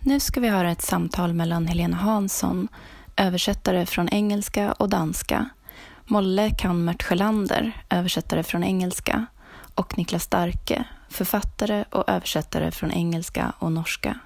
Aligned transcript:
Nu 0.00 0.20
ska 0.20 0.40
vi 0.40 0.48
höra 0.48 0.70
ett 0.70 0.82
samtal 0.82 1.34
mellan 1.34 1.66
Helena 1.66 1.96
Hansson, 1.96 2.68
översättare 3.16 3.86
från 3.86 4.08
engelska 4.08 4.72
och 4.72 4.88
danska, 4.88 5.48
Molle 6.04 6.50
Kammert 6.50 7.02
Sjölander, 7.02 7.82
översättare 7.90 8.42
från 8.42 8.64
engelska 8.64 9.26
och 9.74 9.98
Niklas 9.98 10.22
Starke, 10.22 10.84
författare 11.08 11.84
och 11.90 12.04
översättare 12.06 12.70
från 12.70 12.92
engelska 12.92 13.52
och 13.58 13.72
norska. 13.72 14.18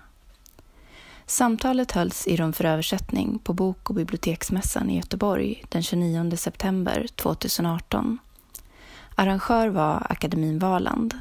Samtalet 1.26 1.92
hölls 1.92 2.26
i 2.26 2.36
Rum 2.36 2.52
för 2.52 2.64
översättning 2.64 3.38
på 3.38 3.52
Bok 3.52 3.90
och 3.90 3.96
biblioteksmässan 3.96 4.90
i 4.90 4.96
Göteborg 4.96 5.64
den 5.68 5.82
29 5.82 6.36
september 6.36 7.06
2018. 7.14 8.18
Arrangör 9.14 9.68
var 9.68 10.06
Akademin 10.10 10.58
Valand. 10.58 11.18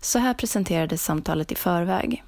Så 0.00 0.18
här 0.18 0.34
presenterades 0.34 1.04
samtalet 1.04 1.52
i 1.52 1.54
förväg. 1.54 2.24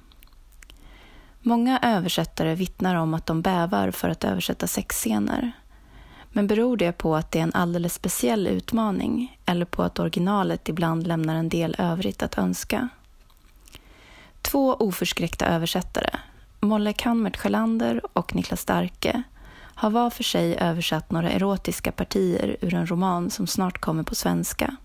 Många 1.45 1.79
översättare 1.81 2.55
vittnar 2.55 2.95
om 2.95 3.13
att 3.13 3.25
de 3.25 3.41
bävar 3.41 3.91
för 3.91 4.09
att 4.09 4.23
översätta 4.23 4.67
sexscener. 4.67 5.51
Men 6.29 6.47
beror 6.47 6.77
det 6.77 6.91
på 6.91 7.15
att 7.15 7.31
det 7.31 7.39
är 7.39 7.43
en 7.43 7.53
alldeles 7.53 7.93
speciell 7.93 8.47
utmaning 8.47 9.39
eller 9.45 9.65
på 9.65 9.83
att 9.83 9.99
originalet 9.99 10.69
ibland 10.69 11.07
lämnar 11.07 11.35
en 11.35 11.49
del 11.49 11.75
övrigt 11.77 12.23
att 12.23 12.37
önska? 12.37 12.89
Två 14.41 14.73
oförskräckta 14.73 15.45
översättare, 15.45 16.09
Molle 16.59 16.93
Kammert 16.93 17.37
Sjölander 17.37 18.01
och 18.13 18.35
Niklas 18.35 18.61
Starke, 18.61 19.23
har 19.75 19.89
var 19.89 20.09
för 20.09 20.23
sig 20.23 20.57
översatt 20.57 21.11
några 21.11 21.31
erotiska 21.31 21.91
partier 21.91 22.57
ur 22.61 22.73
en 22.73 22.87
roman 22.87 23.29
som 23.29 23.47
snart 23.47 23.81
kommer 23.81 24.03
på 24.03 24.15
svenska. 24.15 24.75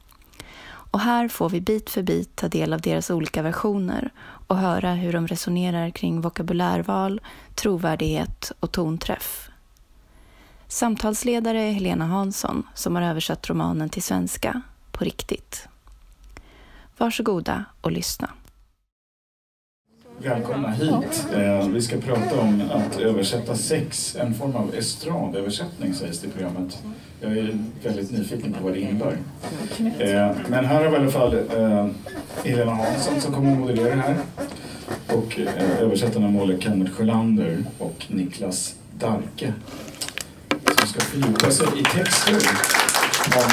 Och 0.90 1.00
här 1.00 1.28
får 1.28 1.50
vi 1.50 1.60
bit 1.60 1.90
för 1.90 2.02
bit 2.02 2.36
ta 2.36 2.48
del 2.48 2.72
av 2.72 2.80
deras 2.80 3.10
olika 3.10 3.42
versioner 3.42 4.10
och 4.46 4.56
höra 4.56 4.92
hur 4.92 5.12
de 5.12 5.26
resonerar 5.26 5.90
kring 5.90 6.20
vokabulärval, 6.20 7.20
trovärdighet 7.54 8.52
och 8.60 8.72
tonträff. 8.72 9.50
Samtalsledare 10.68 11.60
är 11.60 11.72
Helena 11.72 12.06
Hansson 12.06 12.62
som 12.74 12.94
har 12.96 13.02
översatt 13.02 13.50
romanen 13.50 13.88
till 13.88 14.02
svenska, 14.02 14.62
på 14.92 15.04
riktigt. 15.04 15.68
Varsågoda 16.98 17.64
och 17.80 17.92
lyssna. 17.92 18.30
Välkomna 20.22 20.70
hit. 20.70 21.26
Eh, 21.34 21.68
vi 21.68 21.82
ska 21.82 21.96
prata 21.96 22.40
om 22.40 22.62
att 22.72 23.00
översätta 23.00 23.54
sex, 23.54 24.16
en 24.16 24.34
form 24.34 24.56
av 24.56 24.74
estradöversättning 24.74 25.94
sägs 25.94 26.20
det 26.20 26.26
i 26.26 26.30
programmet. 26.30 26.82
Jag 27.20 27.32
är 27.38 27.58
väldigt 27.84 28.10
nyfiken 28.10 28.52
på 28.52 28.64
vad 28.64 28.72
det 28.72 28.80
innebär. 28.80 29.18
Eh, 29.78 30.36
men 30.48 30.64
här 30.64 30.84
har 30.84 30.90
vi 30.90 30.96
i 30.96 31.00
alla 31.00 31.10
fall 31.10 31.34
eh, 31.34 31.86
Helena 32.44 32.74
Hansson 32.74 33.20
som 33.20 33.34
kommer 33.34 33.52
att 33.52 33.58
moderera 33.58 33.94
här. 33.94 34.16
Och 35.08 35.40
översättarna 35.80 36.28
Måle 36.28 36.60
Kenneth 36.60 36.92
Sjölander 36.92 37.64
och 37.78 38.06
Niklas 38.08 38.74
Darke. 38.98 39.52
Som 40.78 40.88
ska 40.88 41.00
fördjupa 41.00 41.50
sig 41.50 41.66
i 41.80 41.82
texter 41.82 42.34
om 43.36 43.50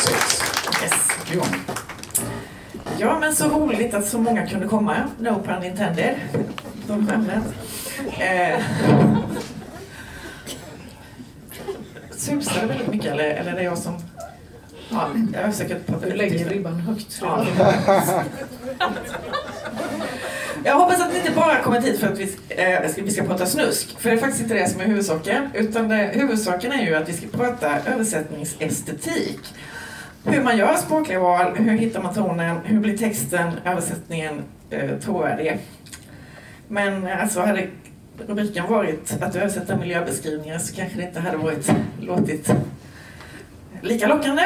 sex. 0.00 0.42
Yes. 0.82 1.93
Ja. 2.98 3.18
Men 3.20 3.34
så 3.34 3.48
roligt 3.48 3.94
att 3.94 4.08
så 4.08 4.18
många 4.18 4.46
kunde 4.46 4.68
komma. 4.68 4.96
No 5.18 5.42
pun 5.42 5.64
intended. 5.64 6.14
De 6.86 7.06
skämdes. 7.06 7.44
Eh. 8.18 8.60
Susar 12.10 12.60
det 12.60 12.66
väldigt 12.66 12.88
mycket 12.88 13.12
eller, 13.12 13.24
eller 13.24 13.52
är 13.52 13.56
det 13.56 13.62
jag 13.62 13.78
som... 13.78 13.94
Ja, 14.88 15.08
jag 15.32 15.42
är 15.42 15.50
säkert 15.52 15.86
på 15.86 15.92
Du 16.06 16.12
lägger 16.14 16.48
ribban 16.48 16.80
högt. 16.80 17.20
Ja. 17.22 17.46
Jag 20.64 20.74
hoppas 20.74 21.00
att 21.00 21.12
ni 21.12 21.18
inte 21.18 21.30
bara 21.30 21.62
kommit 21.62 21.84
hit 21.84 22.00
för 22.00 22.06
att 22.12 22.18
vi, 22.18 22.36
eh, 22.48 23.04
vi 23.04 23.10
ska 23.10 23.24
prata 23.24 23.46
snusk, 23.46 24.00
för 24.00 24.10
det 24.10 24.16
är 24.16 24.20
faktiskt 24.20 24.42
inte 24.42 24.54
det 24.54 24.68
som 24.68 24.80
är 24.80 24.84
huvudsaken. 24.84 25.48
Utan 25.54 25.88
det, 25.88 26.10
huvudsaken 26.14 26.72
är 26.72 26.86
ju 26.86 26.94
att 26.94 27.08
vi 27.08 27.12
ska 27.12 27.26
prata 27.38 27.78
översättningsestetik. 27.86 29.54
Hur 30.26 30.42
man 30.42 30.56
gör 30.56 30.76
språkliga 30.76 31.20
val, 31.20 31.56
hur 31.56 31.78
hittar 31.78 32.02
man 32.02 32.14
tonen, 32.14 32.56
hur 32.64 32.80
blir 32.80 32.98
texten, 32.98 33.52
översättningen 33.64 34.42
eh, 34.70 34.98
trovärdig. 34.98 35.58
Men 36.68 37.06
eh, 37.06 37.22
alltså 37.22 37.40
hade 37.40 37.66
rubriken 38.26 38.66
varit 38.68 39.22
att 39.22 39.36
översätta 39.36 39.76
miljöbeskrivningar 39.76 40.58
så 40.58 40.76
kanske 40.76 40.98
det 40.98 41.04
inte 41.04 41.20
hade 41.20 41.36
varit 41.36 41.72
låtit 42.00 42.50
lika 43.80 44.06
lockande. 44.06 44.42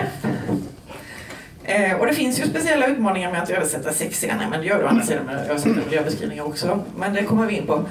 Eh, 1.65 2.01
och 2.01 2.07
det 2.07 2.15
finns 2.15 2.41
ju 2.41 2.45
speciella 2.45 2.87
utmaningar 2.87 3.33
med 3.33 3.43
att 3.43 3.51
översätta 3.51 3.93
sexscener, 3.93 4.47
men 4.51 4.61
det 4.61 4.67
gör 4.67 4.79
du 4.79 4.85
å 4.85 4.89
andra 4.89 5.05
sidan 5.05 5.27
med 5.27 5.37
att 5.37 5.49
översätta 5.49 5.81
miljöbeskrivningar 5.87 6.45
också. 6.45 6.85
Men 6.97 7.15
det 7.15 7.23
kommer 7.23 7.47
vi 7.47 7.57
in 7.57 7.67
på. 7.67 7.85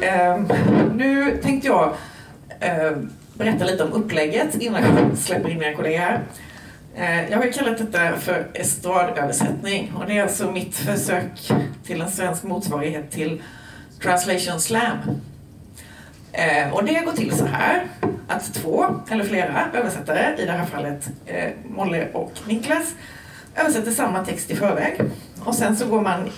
Eh, 0.00 0.40
nu 0.94 1.38
tänkte 1.42 1.68
jag 1.68 1.94
eh, 2.60 2.92
berätta 3.34 3.64
lite 3.64 3.84
om 3.84 3.92
upplägget 3.92 4.54
innan 4.54 4.82
jag 4.82 5.18
släpper 5.18 5.50
in 5.50 5.58
mina 5.58 5.74
kollegor 5.76 5.98
här. 5.98 6.20
Eh, 6.94 7.30
jag 7.30 7.38
har 7.38 7.52
kallat 7.52 7.78
detta 7.78 8.16
för 8.16 8.46
estradöversättning 8.54 9.92
och 9.96 10.06
det 10.06 10.18
är 10.18 10.22
alltså 10.22 10.50
mitt 10.50 10.76
försök 10.76 11.50
till 11.84 12.00
en 12.00 12.10
svensk 12.10 12.42
motsvarighet 12.42 13.10
till 13.10 13.42
Translation 14.02 14.60
Slam. 14.60 14.98
Eh, 16.32 16.72
och 16.72 16.84
det 16.84 17.04
går 17.04 17.12
till 17.12 17.32
så 17.32 17.44
här 17.46 17.86
att 18.28 18.54
två 18.54 18.86
eller 19.10 19.24
flera 19.24 19.70
översättare, 19.74 20.42
i 20.42 20.46
det 20.46 20.52
här 20.52 20.66
fallet 20.66 21.08
eh, 21.26 21.50
Molly 21.68 21.90
Molle 21.90 22.08
och 22.12 22.32
Niklas, 22.46 22.94
översätter 23.56 23.90
samma 23.90 24.24
text 24.24 24.50
i 24.50 24.56
förväg. 24.56 25.00
Och 25.44 25.54
sen 25.54 25.76
så 25.76 25.86
går 25.86 26.00
man 26.00 26.30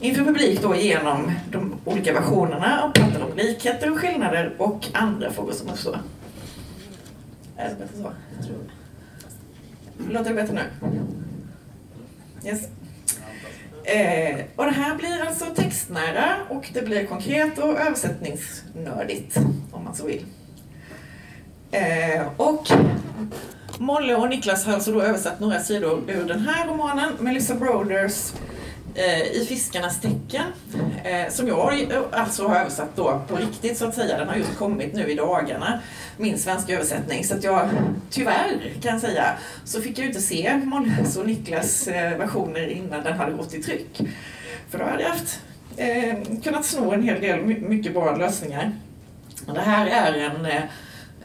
inför 0.00 0.24
publik 0.24 0.62
då 0.62 0.74
igenom 0.74 1.32
de 1.50 1.74
olika 1.84 2.12
versionerna 2.12 2.84
och 2.84 2.94
pratar 2.94 3.22
om 3.22 3.36
likheter 3.36 3.92
och 3.92 3.98
skillnader 3.98 4.54
och 4.58 4.88
andra 4.92 5.32
frågor 5.32 5.52
som 5.52 5.68
uppstår. 5.68 5.98
Är 7.56 7.68
det 7.68 7.74
bättre 7.74 7.96
så? 7.96 8.12
Låter 10.10 10.30
det 10.30 10.34
bättre 10.34 10.54
nu? 10.54 10.62
Yes. 12.48 12.68
Eh, 13.84 14.44
och 14.56 14.64
det 14.64 14.70
här 14.70 14.96
blir 14.96 15.26
alltså 15.26 15.44
textnära 15.44 16.36
och 16.48 16.70
det 16.72 16.82
blir 16.82 17.06
konkret 17.06 17.58
och 17.58 17.80
översättningsnördigt 17.80 19.36
om 19.72 19.84
man 19.84 19.94
så 19.94 20.06
vill. 20.06 20.24
Eh, 21.70 22.22
och 22.36 22.68
Molle 23.78 24.14
och 24.14 24.28
Niklas 24.28 24.64
har 24.64 24.72
alltså 24.72 24.92
då 24.92 25.02
översatt 25.02 25.40
några 25.40 25.60
sidor 25.60 26.02
ur 26.10 26.24
den 26.24 26.40
här 26.40 26.68
romanen, 26.68 27.12
Melissa 27.18 27.54
Broders 27.54 28.32
Eh, 28.96 29.22
I 29.22 29.46
fiskarnas 29.48 30.00
tecken, 30.00 30.44
eh, 31.04 31.28
som 31.30 31.48
jag 31.48 31.92
alltså 32.12 32.46
har 32.48 32.56
översatt 32.56 32.96
då 32.96 33.22
på 33.28 33.36
riktigt 33.36 33.78
så 33.78 33.88
att 33.88 33.94
säga. 33.94 34.18
Den 34.18 34.28
har 34.28 34.36
just 34.36 34.58
kommit 34.58 34.94
nu 34.94 35.10
i 35.10 35.14
dagarna 35.14 35.80
min 36.16 36.38
svenska 36.38 36.74
översättning. 36.74 37.24
Så 37.24 37.34
att 37.34 37.44
jag 37.44 37.68
tyvärr 38.10 38.72
kan 38.82 39.00
säga 39.00 39.24
så 39.64 39.80
fick 39.80 39.98
jag 39.98 40.06
inte 40.06 40.20
se 40.20 40.60
Molles 40.64 41.16
och 41.16 41.26
Niklas 41.26 41.88
eh, 41.88 42.18
versioner 42.18 42.68
innan 42.68 43.04
den 43.04 43.12
hade 43.12 43.32
gått 43.32 43.54
i 43.54 43.62
tryck. 43.62 44.00
För 44.70 44.78
då 44.78 44.84
hade 44.84 45.02
jag 45.02 45.10
haft, 45.10 45.40
eh, 45.76 46.14
kunnat 46.42 46.64
sno 46.64 46.92
en 46.92 47.02
hel 47.02 47.20
del 47.20 47.44
mycket 47.44 47.92
bra 47.92 48.16
lösningar. 48.16 48.72
Och 49.46 49.54
det 49.54 49.60
här 49.60 49.86
är 49.86 50.18
en 50.18 50.46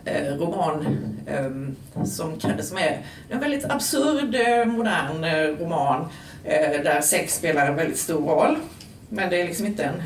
eh, 0.05 0.37
roman 0.37 0.85
eh, 1.25 2.05
som, 2.05 2.39
som 2.59 2.77
är 2.77 3.01
en 3.29 3.39
väldigt 3.39 3.65
absurd 3.65 4.35
eh, 4.35 4.65
modern 4.65 5.25
roman 5.59 6.09
Eh, 6.49 6.83
där 6.83 7.01
sex 7.01 7.35
spelar 7.35 7.67
en 7.67 7.75
väldigt 7.75 7.99
stor 7.99 8.29
roll. 8.29 8.57
Men 9.09 9.29
det 9.29 9.41
är 9.41 9.45
liksom 9.45 9.65
inte 9.65 9.83
en 9.83 10.01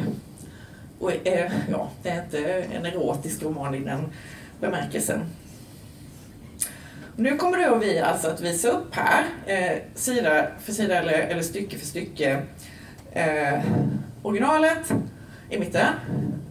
och, 0.99 1.27
eh, 1.27 1.51
ja, 1.71 1.89
det 2.03 2.09
är 2.09 2.23
inte 2.23 2.65
en 2.73 2.85
erotisk 2.85 3.43
roman 3.43 3.75
i 3.75 3.79
den 3.79 4.11
bemärkelsen. 4.61 5.25
Nu 7.15 7.37
kommer 7.37 7.69
då 7.69 7.75
vi 7.75 7.99
alltså 7.99 8.27
att 8.27 8.41
visa 8.41 8.67
upp 8.67 8.95
här, 8.95 9.25
eh, 9.45 9.77
sida 9.95 10.47
för 10.63 10.71
sida 10.71 10.99
eller, 10.99 11.13
eller 11.13 11.41
stycke 11.41 11.77
för 11.77 11.85
stycke, 11.85 12.41
eh, 13.11 13.59
originalet 14.21 14.93
i 15.49 15.59
mitten, 15.59 15.87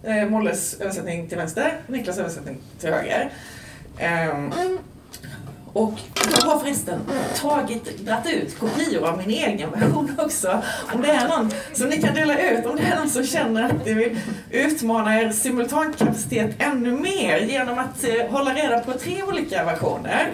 eh, 0.02 0.28
Molles 0.28 0.80
översättning 0.80 1.28
till 1.28 1.38
vänster, 1.38 1.80
Niklas 1.86 2.18
översättning 2.18 2.58
till 2.80 2.92
höger. 2.92 3.30
Eh, 3.98 4.50
och 5.72 5.94
jag 6.32 6.46
har 6.46 6.58
förresten 6.58 7.00
tagit, 7.36 7.98
dratt 7.98 8.26
ut 8.32 8.58
kopior 8.58 9.08
av 9.08 9.18
min 9.18 9.30
egen 9.30 9.70
version 9.70 10.16
också. 10.18 10.62
Om 10.94 11.02
det 11.02 11.08
är 11.08 11.28
någon 11.28 11.50
som 11.72 11.88
ni 11.88 12.02
kan 12.02 12.14
dela 12.14 12.50
ut, 12.50 12.66
om 12.66 12.76
det 12.76 12.82
är 12.82 12.96
någon 12.96 13.10
som 13.10 13.24
känner 13.24 13.62
att 13.62 13.86
ni 13.86 13.94
vill 13.94 14.18
utmana 14.50 15.20
er 15.20 15.32
simultankapacitet 15.32 16.54
ännu 16.58 16.90
mer 16.90 17.38
genom 17.38 17.78
att 17.78 18.04
eh, 18.04 18.30
hålla 18.30 18.54
reda 18.54 18.80
på 18.80 18.92
tre 18.92 19.22
olika 19.22 19.64
versioner. 19.64 20.32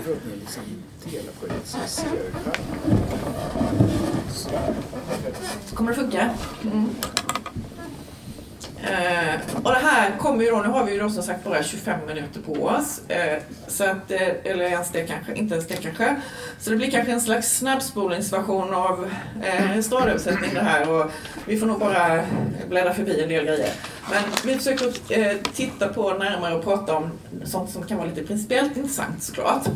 Kommer 5.75 5.91
det 5.91 5.96
funka? 5.96 6.31
Mm. 6.62 6.91
Eh, 8.82 9.56
och 9.62 9.70
det 9.70 9.78
här 9.78 10.19
kommer 10.19 10.44
ju 10.44 10.50
då, 10.50 10.56
nu 10.56 10.69
har 10.69 10.84
vi 10.84 10.92
ju 10.92 11.00
då 11.00 11.10
som 11.10 11.22
sagt 11.22 11.44
bara 11.44 11.62
25 11.62 12.06
minuter 12.06 12.40
på 12.40 12.52
oss. 12.52 13.00
Eh, 13.08 13.42
så 13.69 13.84
att, 13.84 14.10
eh, 14.10 14.28
eller 14.44 14.64
ens 14.64 14.90
det 14.90 15.06
kanske, 15.06 15.34
inte 15.34 15.54
ens 15.54 15.69
det 15.69 15.76
kanske. 15.76 16.16
Så 16.58 16.70
det 16.70 16.76
blir 16.76 16.90
kanske 16.90 17.12
en 17.12 17.20
slags 17.20 17.58
snabbspolningsversion 17.58 18.75
av 18.75 19.10
eh, 19.42 19.72
en 19.72 19.82
stadöversättning 19.82 20.50
det 20.54 20.60
här 20.60 20.90
och 20.90 21.10
vi 21.46 21.58
får 21.58 21.66
nog 21.66 21.80
bara 21.80 22.20
bläddra 22.69 22.94
förbi 22.94 23.22
en 23.22 23.28
del 23.28 23.44
grejer. 23.44 23.72
Men 24.10 24.22
vi 24.44 24.54
försöker 24.54 25.19
eh, 25.19 25.36
titta 25.54 25.88
på 25.88 26.12
närmare 26.12 26.54
och 26.54 26.64
prata 26.64 26.96
om 26.96 27.10
sånt 27.44 27.70
som 27.70 27.82
kan 27.82 27.98
vara 27.98 28.08
lite 28.08 28.22
principiellt 28.22 28.76
intressant 28.76 29.22
såklart. 29.22 29.66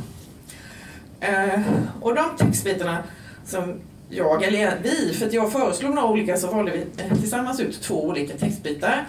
Eh, 1.20 1.60
och 2.00 2.14
de 2.14 2.37
textbitarna 2.38 2.98
som 3.46 3.81
jag, 4.17 4.43
eller 4.43 4.79
vi, 4.82 5.14
för 5.14 5.26
att 5.26 5.32
jag 5.32 5.53
föreslog 5.53 5.94
några 5.94 6.09
olika 6.09 6.37
så 6.37 6.47
valde 6.47 6.73
vi 6.73 7.03
eh, 7.03 7.19
tillsammans 7.19 7.61
ut 7.61 7.82
två 7.82 8.05
olika 8.05 8.37
textbitar. 8.37 9.06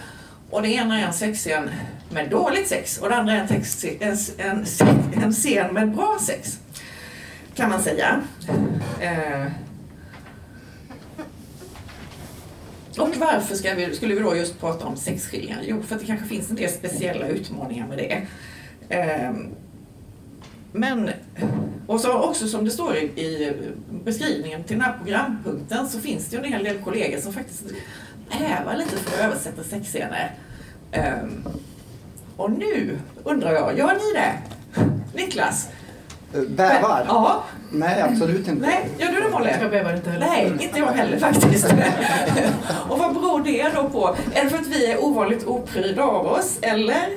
Och 0.49 0.61
det 0.61 0.69
ena 0.69 0.99
är 0.99 1.05
en 1.05 1.13
sexscen 1.13 1.69
med 2.09 2.29
dåligt 2.29 2.67
sex 2.67 2.97
och 2.97 3.09
det 3.09 3.15
andra 3.15 3.33
är 3.33 3.39
en, 3.39 3.47
text, 3.47 3.85
en, 3.99 4.17
en, 4.37 4.65
en 5.23 5.33
scen 5.33 5.73
med 5.73 5.91
bra 5.91 6.17
sex. 6.21 6.59
Kan 7.55 7.69
man 7.69 7.81
säga. 7.81 8.21
Eh. 9.01 9.45
Och 12.97 13.15
varför 13.17 13.55
ska 13.55 13.73
vi, 13.73 13.95
skulle 13.95 14.15
vi 14.15 14.21
då 14.21 14.35
just 14.35 14.59
prata 14.59 14.85
om 14.85 14.97
sexskildringar? 14.97 15.59
Jo, 15.63 15.83
för 15.83 15.95
att 15.95 16.01
det 16.01 16.07
kanske 16.07 16.25
finns 16.25 16.49
en 16.49 16.55
del 16.55 16.69
speciella 16.69 17.27
utmaningar 17.27 17.87
med 17.87 17.97
det. 17.97 18.27
Eh. 18.89 19.31
Men, 20.71 21.09
och 21.87 21.99
så 21.99 22.13
också 22.13 22.47
som 22.47 22.65
det 22.65 22.71
står 22.71 22.95
i, 22.95 23.53
beskrivningen 24.03 24.63
till 24.63 24.77
den 24.77 24.85
här 24.85 24.97
programpunkten 24.97 25.89
så 25.89 25.99
finns 25.99 26.29
det 26.29 26.37
ju 26.37 26.43
en 26.43 26.53
hel 26.53 26.63
del 26.63 26.77
kollegor 26.77 27.19
som 27.19 27.33
faktiskt 27.33 27.63
bävar 28.39 28.75
lite 28.75 28.97
för 28.97 29.17
att 29.17 29.25
översätta 29.25 29.63
sexscener. 29.63 30.31
Um, 31.23 31.47
och 32.37 32.51
nu 32.51 32.99
undrar 33.23 33.51
jag, 33.51 33.77
gör 33.77 33.93
ni 33.93 34.13
det? 34.13 34.33
Niklas? 35.23 35.69
Bävar? 36.47 37.05
Ja. 37.07 37.43
Nej, 37.71 38.01
absolut 38.01 38.47
inte. 38.47 38.65
Nej, 38.65 38.89
gör 38.97 39.11
du 39.11 39.21
det 39.21 39.29
Molly? 39.29 39.51
Jag 39.61 39.71
bävar 39.71 39.93
inte 39.93 40.09
heller. 40.09 40.27
Nej, 40.27 40.53
inte 40.59 40.79
jag 40.79 40.87
heller 40.87 41.17
faktiskt. 41.17 41.65
och 42.89 42.99
vad 42.99 43.13
beror 43.13 43.43
det 43.43 43.69
då 43.75 43.89
på? 43.89 44.15
Är 44.33 44.43
det 44.43 44.49
för 44.49 44.57
att 44.57 44.67
vi 44.67 44.91
är 44.91 45.03
ovanligt 45.03 45.47
oprydda 45.47 46.03
av 46.03 46.25
oss, 46.27 46.57
eller? 46.61 47.07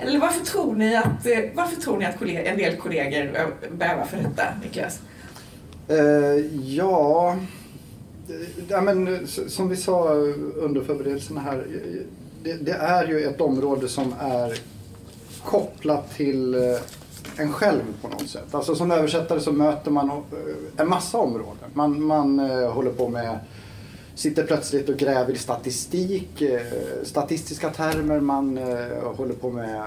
Eller 0.00 0.18
varför 0.18 0.44
tror 0.44 0.74
ni 0.74 0.96
att, 0.96 1.26
eh, 1.26 1.38
varför 1.54 1.80
tror 1.80 1.98
ni 1.98 2.04
att 2.04 2.22
en 2.22 2.56
del 2.56 2.76
kollegor 2.76 3.36
eh, 3.36 3.70
bävar 3.70 4.04
för 4.04 4.16
detta, 4.16 4.42
Niklas? 4.62 5.00
Uh, 5.90 5.96
ja, 6.76 7.36
ja 8.68 8.80
men, 8.80 9.26
som 9.26 9.68
vi 9.68 9.76
sa 9.76 10.12
under 10.56 10.80
förberedelserna 10.80 11.40
här. 11.40 11.66
Det, 12.42 12.52
det, 12.52 12.72
är 12.72 13.06
ju 13.06 13.24
ett 13.24 13.40
område 13.40 13.88
som 13.88 14.14
är 14.20 14.58
kopplat 15.44 16.14
till 16.14 16.54
en 17.36 17.52
själv 17.52 17.82
på 18.02 18.08
något 18.08 18.28
sätt. 18.28 18.54
Alltså 18.54 18.74
som 18.74 18.90
översättare 18.90 19.40
så 19.40 19.52
möter 19.52 19.90
man 19.90 20.22
en 20.76 20.88
massa 20.88 21.18
områden. 21.18 21.70
Man, 21.74 22.02
man 22.02 22.38
håller 22.48 22.90
på 22.90 23.08
med 23.08 23.38
sitter 24.20 24.46
plötsligt 24.46 24.88
och 24.88 24.96
gräver 24.96 25.32
i 25.32 25.38
statistik, 25.38 26.42
eh, 26.42 26.60
statistiska 27.02 27.70
termer. 27.70 28.20
Man 28.20 28.58
eh, 28.58 29.16
håller 29.16 29.34
på 29.34 29.50
med 29.50 29.80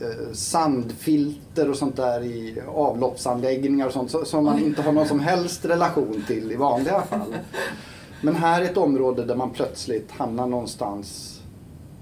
eh, 0.00 0.32
sandfilter 0.32 1.70
och 1.70 1.76
sånt 1.76 1.96
där 1.96 2.24
i 2.24 2.62
avloppsanläggningar 2.74 3.86
och 3.86 3.92
sånt 3.92 4.28
som 4.28 4.44
man 4.44 4.58
inte 4.58 4.82
har 4.82 4.92
någon 4.92 5.08
som 5.08 5.20
helst 5.20 5.64
relation 5.64 6.24
till 6.26 6.52
i 6.52 6.56
vanliga 6.56 7.02
fall. 7.02 7.34
Men 8.22 8.36
här 8.36 8.60
är 8.60 8.64
ett 8.64 8.76
område 8.76 9.24
där 9.24 9.36
man 9.36 9.50
plötsligt 9.50 10.10
hamnar 10.10 10.46
någonstans 10.46 11.40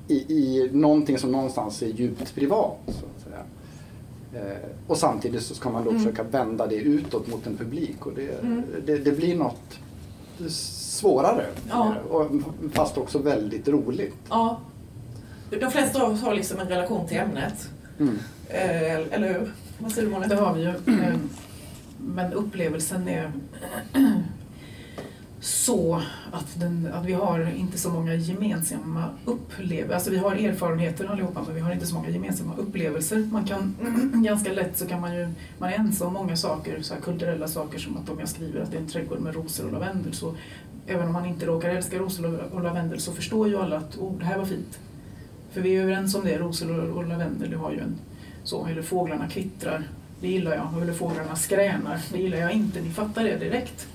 i, 0.08 0.14
i 0.14 0.70
någonting 0.72 1.18
som 1.18 1.32
någonstans 1.32 1.82
är 1.82 1.86
djupt 1.86 2.34
privat. 2.34 2.78
Så 2.86 2.92
att 2.92 3.24
säga. 3.24 4.56
och 4.86 4.96
samtidigt 4.96 5.42
så 5.42 5.54
ska 5.54 5.70
man 5.70 5.84
då 5.84 5.90
mm. 5.90 6.02
försöka 6.02 6.22
vända 6.22 6.66
det 6.66 6.76
utåt 6.76 7.26
mot 7.26 7.46
en 7.46 7.56
publik 7.56 8.06
och 8.06 8.12
det, 8.14 8.42
mm. 8.42 8.62
det, 8.86 8.98
det 8.98 9.12
blir 9.12 9.36
något 9.36 9.78
svårare. 10.98 11.46
Ja. 11.68 11.94
Fast 12.72 12.98
också 12.98 13.18
väldigt 13.18 13.68
roligt. 13.68 14.14
Ja. 14.28 14.60
De 15.50 15.70
flesta 15.70 16.02
av 16.02 16.12
oss 16.12 16.22
har 16.22 16.34
liksom 16.34 16.60
en 16.60 16.68
relation 16.68 17.08
till 17.08 17.16
ämnet. 17.16 17.68
Mm. 17.98 18.18
Eh, 18.48 19.14
eller 19.14 19.32
hur? 19.32 19.52
Vad 19.78 19.92
säger 19.92 20.08
du 20.08 20.14
Monica? 20.14 20.34
Det 20.34 20.40
har 20.40 20.54
vi 20.54 20.60
ju. 20.60 20.68
Eh, 20.68 21.16
men 21.98 22.32
upplevelsen 22.32 23.08
är 23.08 23.32
så 25.40 26.02
att, 26.32 26.60
den, 26.60 26.88
att 26.94 27.04
vi 27.06 27.12
har 27.12 27.50
inte 27.56 27.78
så 27.78 27.90
många 27.90 28.14
gemensamma 28.14 29.04
upplevelser. 29.24 29.94
Alltså 29.94 30.10
vi 30.10 30.16
har 30.16 30.34
erfarenheter 30.34 31.06
allihopa 31.06 31.42
men 31.46 31.54
vi 31.54 31.60
har 31.60 31.72
inte 31.72 31.86
så 31.86 31.94
många 31.94 32.08
gemensamma 32.08 32.56
upplevelser. 32.56 33.28
Man 33.32 33.44
kan 33.44 33.76
ganska 34.24 34.52
lätt 34.52 34.78
så 34.78 34.86
kan 34.86 35.00
man 35.00 35.16
ju, 35.16 35.28
man 35.58 35.68
är 35.68 35.74
ense 35.74 36.04
om 36.04 36.12
många 36.12 36.36
saker, 36.36 36.82
så 36.82 36.94
kulturella 36.94 37.48
saker 37.48 37.78
som 37.78 37.96
att 37.96 38.08
om 38.08 38.20
jag 38.20 38.28
skriver 38.28 38.60
att 38.60 38.70
det 38.70 38.76
är 38.76 38.80
en 38.80 38.88
trädgård 38.88 39.20
med 39.20 39.34
rosor 39.34 39.66
och 39.66 39.72
lavendel 39.72 40.14
så 40.14 40.34
även 40.88 41.06
om 41.06 41.12
man 41.12 41.26
inte 41.26 41.46
råkar 41.46 41.68
älska 41.68 41.98
rosor 41.98 42.40
och 42.52 42.62
lavendel 42.62 43.00
så 43.00 43.12
förstår 43.12 43.48
ju 43.48 43.58
alla 43.58 43.76
att 43.76 43.98
oh, 43.98 44.18
det 44.18 44.24
här 44.24 44.38
var 44.38 44.44
fint. 44.44 44.78
För 45.52 45.60
vi 45.60 45.76
är 45.76 45.82
överens 45.82 46.14
om 46.14 46.24
det, 46.24 46.38
rosor 46.38 46.90
och 46.90 47.06
lavendel, 47.06 47.50
det 47.50 47.56
har 47.56 47.72
ju 47.72 47.78
en 47.78 47.96
så, 48.44 48.66
eller 48.66 48.82
fåglarna 48.82 49.28
kvittrar, 49.28 49.88
det 50.20 50.28
gillar 50.28 50.54
jag, 50.54 50.82
eller 50.82 50.92
fåglarna 50.92 51.36
skränar, 51.36 52.00
det 52.12 52.18
gillar 52.18 52.38
jag 52.38 52.52
inte, 52.52 52.80
ni 52.80 52.90
fattar 52.90 53.24
det 53.24 53.36
direkt. 53.36 53.86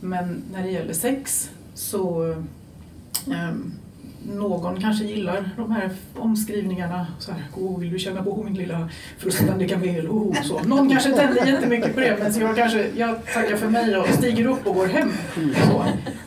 Men 0.00 0.42
när 0.52 0.62
det 0.62 0.70
gäller 0.70 0.92
sex 0.92 1.50
så 1.74 2.24
um, 3.26 3.72
någon 4.22 4.80
kanske 4.80 5.04
gillar 5.04 5.50
de 5.56 5.72
här 5.72 5.90
omskrivningarna. 6.16 7.06
Så 7.18 7.32
här, 7.32 7.42
oh, 7.56 7.78
vill 7.78 7.92
du 7.92 7.98
känna 7.98 8.22
på 8.22 8.42
min 8.42 8.54
lilla 8.54 8.88
frustande 9.18 9.68
kamel? 9.68 10.08
Oh, 10.08 10.42
så. 10.42 10.60
Någon 10.66 10.90
kanske 10.90 11.10
tänder 11.10 11.46
jättemycket 11.46 11.94
på 11.94 12.00
det 12.00 12.16
men 12.22 12.40
jag, 12.40 12.56
kanske, 12.56 12.90
jag 12.96 13.26
tackar 13.34 13.56
för 13.56 13.70
mig 13.70 13.96
och 13.96 14.08
stiger 14.08 14.46
upp 14.46 14.66
och 14.66 14.74
går 14.74 14.86
hem. 14.86 15.10
Så. 15.66 15.84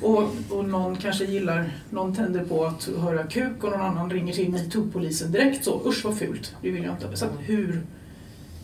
Och, 0.08 0.30
och 0.50 0.66
någon 0.66 0.96
kanske 0.96 1.26
gillar, 1.26 1.72
någon 1.90 2.16
tänder 2.16 2.44
på 2.44 2.66
att 2.66 2.90
höra 3.00 3.24
kuk 3.24 3.64
och 3.64 3.72
någon 3.72 3.82
annan 3.82 4.10
ringer 4.10 4.34
till 4.34 4.50
metoo-polisen 4.50 5.32
direkt 5.32 5.66
så. 5.66 5.82
Usch 5.86 6.06
vad 6.06 6.18
fult, 6.18 6.56
det 6.62 6.72
vill 6.72 6.84
jag 6.84 6.94
inte. 6.94 7.18
Så 7.18 7.26
hur, 7.40 7.82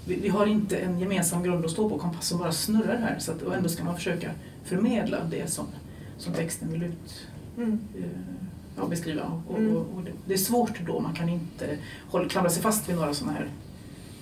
vi, 0.06 0.20
vi, 0.22 0.30
har 0.30 0.46
inte 0.46 0.78
en 0.78 1.00
gemensam 1.00 1.44
grund 1.44 1.66
att 1.66 1.72
stå 1.72 1.90
på, 1.90 1.98
kompassen 1.98 2.38
bara 2.38 2.52
snurrar 2.52 2.98
här. 2.98 3.16
Så 3.20 3.32
att, 3.32 3.42
och 3.42 3.56
ändå 3.56 3.70
ska 3.70 3.84
man 3.84 3.96
försöka 3.96 4.32
förmedla 4.64 5.18
det 5.32 5.52
som, 5.52 5.66
som 6.18 6.34
texten 6.34 6.72
vill 6.72 6.84
ut. 6.84 7.28
Mm. 7.58 7.72
Uh, 7.72 8.04
ja, 8.78 8.86
beskriva. 8.86 9.42
Och, 9.48 9.58
mm. 9.58 9.76
och, 9.76 9.82
och 9.96 10.04
det, 10.04 10.12
det, 10.26 10.34
är 10.34 10.38
svårt 10.38 10.80
då, 10.86 11.00
man 11.00 11.14
kan 11.14 11.30
inte 11.30 11.78
hålla, 12.10 12.30
klamra 12.30 12.50
sig 12.50 12.62
fast 12.62 12.90
vid 12.90 12.96
några 12.96 13.14
sådana 13.14 13.38
här 13.38 13.48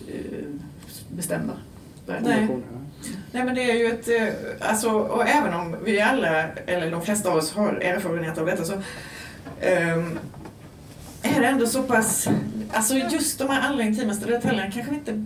eh, 0.07 0.45
bestämda 1.09 1.53
Nej. 2.05 2.47
Nej 3.31 3.45
men 3.45 3.55
det 3.55 3.71
är 3.71 3.75
ju 3.75 3.85
ett, 3.85 4.07
eh, 4.07 4.69
alltså, 4.69 4.89
och 4.89 5.27
även 5.27 5.53
om 5.53 5.75
vi 5.83 6.01
alla, 6.01 6.47
eller 6.47 6.91
de 6.91 7.01
flesta 7.01 7.29
av 7.29 7.37
oss 7.37 7.53
har 7.53 7.73
erfarenhet 7.73 8.37
av 8.37 8.45
detta 8.45 8.63
så 8.63 8.73
um, 8.73 10.19
är 11.21 11.41
det 11.41 11.47
ändå 11.47 11.67
så 11.67 11.83
pass, 11.83 12.27
alltså 12.71 12.95
just 12.95 13.39
de 13.39 13.49
här 13.49 13.69
allra 13.69 13.83
intimaste 13.83 14.25
detaljerna 14.25 14.71
kanske 14.71 14.91
vi 14.91 14.97
inte 14.97 15.25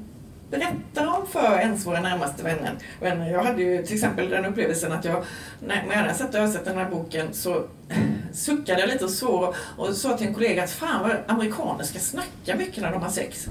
berättar 0.50 1.08
om 1.08 1.28
för 1.28 1.60
ens 1.60 1.86
våra 1.86 2.02
närmaste 2.02 2.44
vänner. 2.44 2.72
vänner. 3.00 3.32
Jag 3.32 3.44
hade 3.44 3.62
ju 3.62 3.84
till 3.84 3.96
exempel 3.96 4.30
den 4.30 4.46
upplevelsen 4.46 4.92
att 4.92 5.06
jag, 5.06 5.24
när 5.60 5.84
jag 5.90 5.96
hade 5.96 6.14
sett 6.14 6.30
och 6.30 6.40
översatt 6.40 6.66
den 6.66 6.78
här 6.78 6.90
boken 6.90 7.28
så 7.34 7.64
suckade 8.34 8.80
jag 8.80 8.90
lite 8.90 9.06
och 9.06 9.12
så 9.12 9.56
och 9.78 9.96
sa 9.96 10.18
till 10.18 10.28
en 10.28 10.34
kollega 10.34 10.64
att 10.64 10.72
fan 10.72 11.02
vad 11.02 11.18
amerikaner 11.28 11.84
ska 11.84 12.00
snacka 12.00 12.56
mycket 12.56 12.84
när 12.84 12.92
de 12.92 13.02
har 13.02 13.10
sex. 13.10 13.48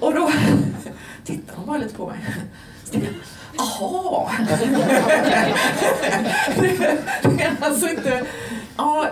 Och 0.00 0.14
då 0.14 0.30
tittade 1.24 1.58
hon 1.58 1.66
bara 1.66 1.78
lite 1.78 1.94
på 1.94 2.06
mig. 2.06 2.18
Jaha! 3.56 4.30
det 7.22 7.42
är 7.42 7.56
alltså 7.60 7.88
inte... 7.88 8.26
Ja, 8.76 9.08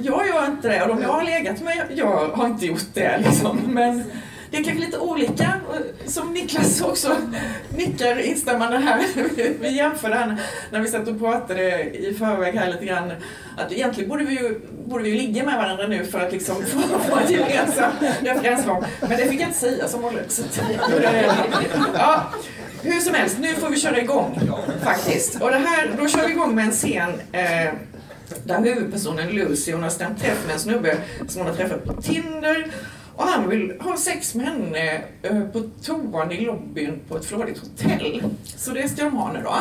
jag 0.00 0.28
gör 0.28 0.46
inte 0.46 0.68
det 0.68 0.82
och 0.82 0.88
de 0.88 1.02
jag 1.02 1.12
har 1.12 1.24
legat 1.24 1.60
med, 1.60 1.86
jag 1.94 2.28
har 2.28 2.46
inte 2.46 2.66
gjort 2.66 2.94
det 2.94 3.18
liksom. 3.18 3.58
Men 3.66 4.04
det 4.50 4.56
är 4.56 4.64
kanske 4.64 4.84
lite 4.84 4.98
olika, 4.98 5.60
som 6.06 6.32
Niklas 6.32 6.80
också 6.80 7.16
nickar 7.76 8.18
instämmande 8.18 8.78
här. 8.78 9.06
Vi 9.60 9.76
jämför 9.76 10.10
här 10.10 10.36
när 10.70 10.80
vi 10.80 10.88
satt 10.88 11.08
och 11.08 11.18
pratade 11.18 11.82
i 11.84 12.14
förväg 12.18 12.54
här 12.54 12.72
lite 12.72 12.84
grann. 12.84 13.12
Att 13.56 13.72
egentligen 13.72 14.10
borde 14.10 14.24
vi 14.24 14.34
ju, 14.34 14.60
borde 14.86 15.04
vi 15.04 15.10
ju 15.10 15.16
ligga 15.16 15.44
med 15.44 15.56
varandra 15.56 15.86
nu 15.86 16.04
för 16.04 16.20
att 16.20 16.32
liksom 16.32 16.56
få, 16.64 17.18
ett 17.18 17.30
gemensamt 17.30 17.94
referensram. 18.20 18.84
Men 19.00 19.10
det 19.10 19.28
fick 19.28 19.40
jag 19.40 19.48
inte 19.48 19.58
säga 19.58 19.88
som 19.88 20.02
vanligt. 20.02 20.42
Ja, 21.94 22.32
hur 22.82 23.00
som 23.00 23.14
helst, 23.14 23.36
nu 23.38 23.54
får 23.54 23.68
vi 23.68 23.80
köra 23.80 24.00
igång 24.00 24.40
faktiskt. 24.82 25.42
Och 25.42 25.50
det 25.50 25.58
här, 25.58 25.90
då 25.98 26.08
kör 26.08 26.26
vi 26.26 26.32
igång 26.32 26.54
med 26.54 26.64
en 26.64 26.70
scen 26.70 27.10
eh, 27.32 27.72
där 28.44 28.64
huvudpersonen 28.64 29.28
Lucy 29.28 29.72
hon 29.72 29.82
har 29.82 29.90
stämt 29.90 30.22
träff 30.22 30.46
med 30.46 30.54
en 30.54 30.60
snubbe 30.60 30.96
som 31.28 31.40
hon 31.40 31.50
har 31.50 31.56
träffat 31.56 31.84
på 31.84 32.02
Tinder 32.02 32.66
och 33.18 33.24
han 33.24 33.48
vill 33.48 33.80
ha 33.80 33.96
sex 33.96 34.34
med 34.34 34.46
henne 34.46 35.02
eh, 35.22 35.40
på 35.40 35.62
toan 35.82 36.32
i 36.32 36.40
lobbyn 36.40 37.00
på 37.08 37.16
ett 37.16 37.24
flådigt 37.24 37.58
hotell. 37.58 38.22
Så 38.44 38.70
det 38.70 38.88
ska 38.88 39.04
de 39.04 39.16
ha 39.16 39.32
nu 39.32 39.42
då. 39.42 39.56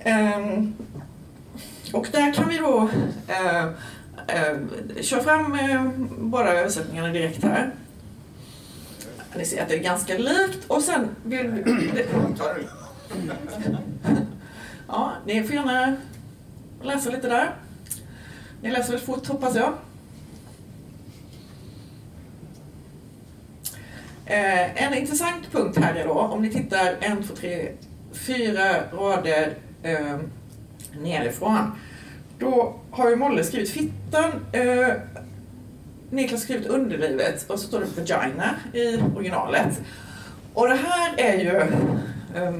Ehm, 0.00 0.74
och 1.92 2.06
där 2.12 2.32
kan 2.32 2.48
vi 2.48 2.58
då 2.58 2.82
uh, 2.82 3.64
eh, 4.26 4.56
köra 5.00 5.22
fram 5.22 5.52
eh, 5.54 5.90
båda 6.18 6.52
översättningarna 6.52 7.08
direkt 7.08 7.42
här. 7.42 7.70
Ni 9.36 9.44
ser 9.44 9.62
att 9.62 9.68
det 9.68 9.74
är 9.74 9.82
ganska 9.82 10.18
likt 10.18 10.64
och 10.66 10.82
sen 10.82 11.08
vill 11.24 11.46
vi... 11.50 12.04
Ja, 14.88 15.12
ni 15.26 15.42
får 15.42 15.54
gärna 15.54 15.96
läsa 16.82 17.10
lite 17.10 17.28
där. 17.28 17.54
Ni 18.62 18.70
läser 18.70 18.92
väl 18.92 19.00
fort 19.00 19.26
hoppas 19.26 19.56
jag. 19.56 19.72
Eh, 24.26 24.82
en 24.82 24.94
intressant 24.94 25.52
punkt 25.52 25.78
här 25.78 25.94
är 25.94 26.06
då, 26.06 26.12
om 26.12 26.42
ni 26.42 26.50
tittar 26.50 26.96
en, 27.00 27.22
två, 27.22 27.34
tre, 27.34 27.68
fyra 28.12 28.90
rader 28.92 29.54
eh, 29.82 30.18
nerifrån. 31.00 31.72
Då 32.38 32.74
har 32.90 33.10
ju 33.10 33.16
Molle 33.16 33.44
skrivit 33.44 33.70
fittan, 33.70 34.30
eh, 34.52 34.88
Niklas 36.10 36.32
har 36.32 36.38
skrivit 36.38 36.66
underlivet 36.66 37.50
och 37.50 37.60
så 37.60 37.66
står 37.66 37.80
det 37.80 37.86
vagina 38.00 38.54
i 38.72 38.98
originalet. 39.16 39.80
Och 40.54 40.68
det 40.68 40.74
här 40.74 41.14
är 41.16 41.38
ju 41.38 41.56
eh, 42.34 42.52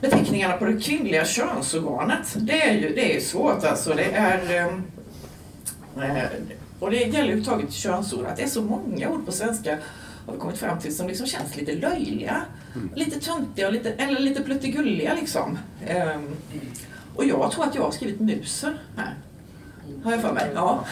beteckningarna 0.00 0.56
på 0.56 0.64
det 0.64 0.80
kvinnliga 0.80 1.24
könsorganet. 1.24 2.34
Det 2.36 2.62
är 2.62 2.74
ju 2.74 2.94
det 2.94 3.16
är 3.16 3.20
svårt 3.20 3.64
alltså. 3.64 3.94
Det 3.94 4.04
är, 4.04 4.64
ehm, 4.64 4.82
eh, 5.96 6.24
och 6.84 6.90
det 6.90 6.96
gäller 6.96 7.18
överhuvudtaget 7.18 7.72
könsord, 7.72 8.26
att 8.26 8.36
det 8.36 8.42
är 8.42 8.48
så 8.48 8.62
många 8.62 9.10
ord 9.10 9.26
på 9.26 9.32
svenska 9.32 9.78
har 10.26 10.32
vi 10.32 10.38
kommit 10.38 10.58
fram 10.58 10.78
till 10.78 10.96
som 10.96 11.08
liksom 11.08 11.26
känns 11.26 11.56
lite 11.56 11.74
löjliga. 11.74 12.42
Mm. 12.74 12.90
Lite 12.94 13.20
töntiga 13.20 13.70
lite, 13.70 13.92
eller 13.92 14.20
lite 14.20 14.42
pluttigulliga 14.42 15.14
liksom. 15.14 15.58
Um, 16.16 16.36
och 17.16 17.24
jag 17.24 17.52
tror 17.52 17.64
att 17.64 17.74
jag 17.74 17.82
har 17.82 17.90
skrivit 17.90 18.20
musen 18.20 18.78
här. 18.96 19.14
Har 20.04 20.12
jag 20.12 20.20
för 20.20 20.32
mig. 20.32 20.50
Ja. 20.54 20.84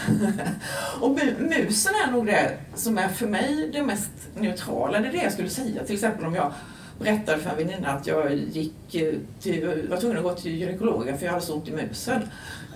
och 1.01 1.19
musen 1.39 1.93
är 2.07 2.11
nog 2.11 2.25
det 2.25 2.57
som 2.75 2.97
är 2.97 3.07
för 3.07 3.27
mig 3.27 3.69
det 3.73 3.81
mest 3.81 4.11
neutrala. 4.35 4.99
Det 4.99 5.07
är 5.07 5.11
det 5.11 5.23
jag 5.23 5.33
skulle 5.33 5.49
säga. 5.49 5.83
Till 5.83 5.95
exempel 5.95 6.25
om 6.25 6.35
jag 6.35 6.53
berättade 6.99 7.39
för 7.39 7.49
en 7.49 7.57
väninna 7.57 7.89
att 7.89 8.07
jag 8.07 8.33
gick 8.35 8.95
eh, 8.95 9.13
till, 9.41 9.87
var 9.89 9.97
tvungen 9.97 10.17
att 10.17 10.23
gå 10.23 10.33
till 10.33 10.55
gynekologen 10.55 11.17
för 11.17 11.25
jag 11.25 11.33
hade 11.33 11.45
så 11.45 11.55
ont 11.55 11.67
i 11.67 11.71
musen. 11.71 12.21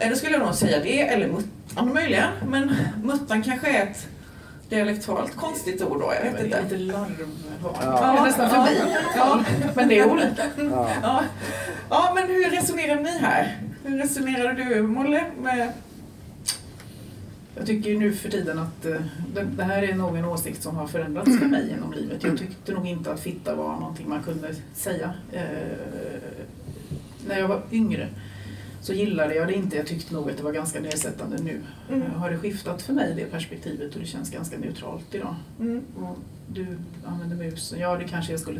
Då 0.09 0.15
skulle 0.15 0.31
jag 0.31 0.45
nog 0.45 0.55
säga 0.55 0.79
det, 0.79 1.01
eller 1.01 1.27
muttan 1.27 1.93
möjligen. 1.93 2.29
Men 2.47 2.75
muttan 3.03 3.43
kanske 3.43 3.67
är 3.77 3.83
ett 3.83 4.07
dialektalt 4.69 5.35
konstigt 5.35 5.81
ord 5.81 5.99
då, 5.99 6.13
jag 6.15 6.31
vet 6.31 6.43
inte. 6.43 6.61
Lite 6.61 6.77
larv 6.77 7.27
ja. 7.81 8.23
nästan 8.25 8.49
förbi. 8.49 8.81
Ja. 9.15 9.43
Men 9.75 9.87
det 9.87 9.99
är 9.99 10.11
olika. 10.11 10.43
Ja. 10.57 10.89
Ja. 11.01 11.23
ja, 11.89 12.11
men 12.15 12.27
hur 12.27 12.49
resonerar 12.49 13.01
ni 13.01 13.17
här? 13.17 13.57
Hur 13.83 13.97
resonerar 13.97 14.53
du 14.53 14.81
Molle 14.81 15.25
med 15.41 15.71
jag 17.57 17.65
tycker 17.65 17.97
nu 17.97 18.13
för 18.13 18.29
tiden 18.29 18.59
att 18.59 18.85
eh, 18.85 19.01
det, 19.55 19.63
här 19.63 19.83
är 19.83 19.95
nog 19.95 20.17
en 20.17 20.25
åsikt 20.25 20.63
som 20.63 20.75
har 20.75 20.87
förändrats 20.87 21.39
för 21.39 21.45
mig 21.45 21.67
genom 21.69 21.93
livet. 21.93 22.23
Jag 22.23 22.37
tyckte 22.37 22.71
nog 22.71 22.87
inte 22.87 23.11
att 23.11 23.19
fitta 23.19 23.55
var 23.55 23.79
någonting 23.79 24.09
man 24.09 24.23
kunde 24.23 24.55
säga. 24.73 25.13
Eh, 25.31 25.41
när 27.27 27.39
jag 27.39 27.47
var 27.47 27.61
yngre 27.71 28.07
så 28.81 28.93
gillade 28.93 29.35
jag 29.35 29.47
det 29.47 29.53
inte. 29.53 29.77
Jag 29.77 29.87
tyckte 29.87 30.13
nog 30.13 30.29
att 30.29 30.37
det 30.37 30.43
var 30.43 30.51
ganska 30.51 30.79
nedsättande 30.79 31.37
nu. 31.43 31.61
Mm. 31.89 32.11
Har 32.11 32.29
det 32.29 32.37
skiftat 32.37 32.81
för 32.81 32.93
mig 32.93 33.13
det 33.15 33.25
perspektivet 33.25 33.93
och 33.95 33.99
det 34.01 34.07
känns 34.07 34.31
ganska 34.31 34.57
neutralt 34.57 35.15
idag. 35.15 35.35
Mm. 35.59 35.83
Och 35.95 36.17
du 36.47 36.67
använder 37.05 37.35
musen. 37.35 37.79
Ja, 37.79 37.97
det 37.97 38.07
kanske 38.07 38.33
jag 38.33 38.39
skulle 38.39 38.59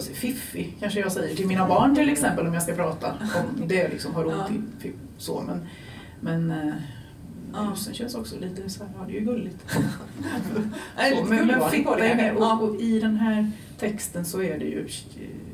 Fiffi 0.00 0.74
kanske 0.80 1.00
jag 1.00 1.12
säger 1.12 1.36
till 1.36 1.46
mina 1.46 1.68
barn 1.68 1.94
till 1.94 2.08
exempel 2.08 2.46
om 2.46 2.54
jag 2.54 2.62
ska 2.62 2.74
prata 2.74 3.08
om 3.10 3.68
det 3.68 3.88
liksom 3.88 4.14
har 4.14 4.26
ont 4.26 4.84
i 4.84 4.92
så. 5.18 5.40
Men, 5.40 5.66
men 6.20 6.72
eh, 7.54 7.70
musen 7.70 7.94
känns 7.94 8.14
också 8.14 8.38
lite 8.40 8.70
så 8.70 8.84
här, 8.84 8.90
ja 8.98 9.04
det 9.06 9.16
är 9.16 9.20
ju 9.20 9.26
gulligt. 9.26 9.64
så, 9.70 11.24
men, 11.24 11.46
men 11.46 11.70
fitta 11.70 11.98
är 11.98 12.16
med 12.16 12.36
och, 12.36 12.62
och, 12.62 12.80
i 12.80 13.00
den 13.00 13.16
här 13.16 13.50
texten 13.78 14.24
så 14.24 14.42
är 14.42 14.58
det 14.58 14.64
ju 14.64 14.88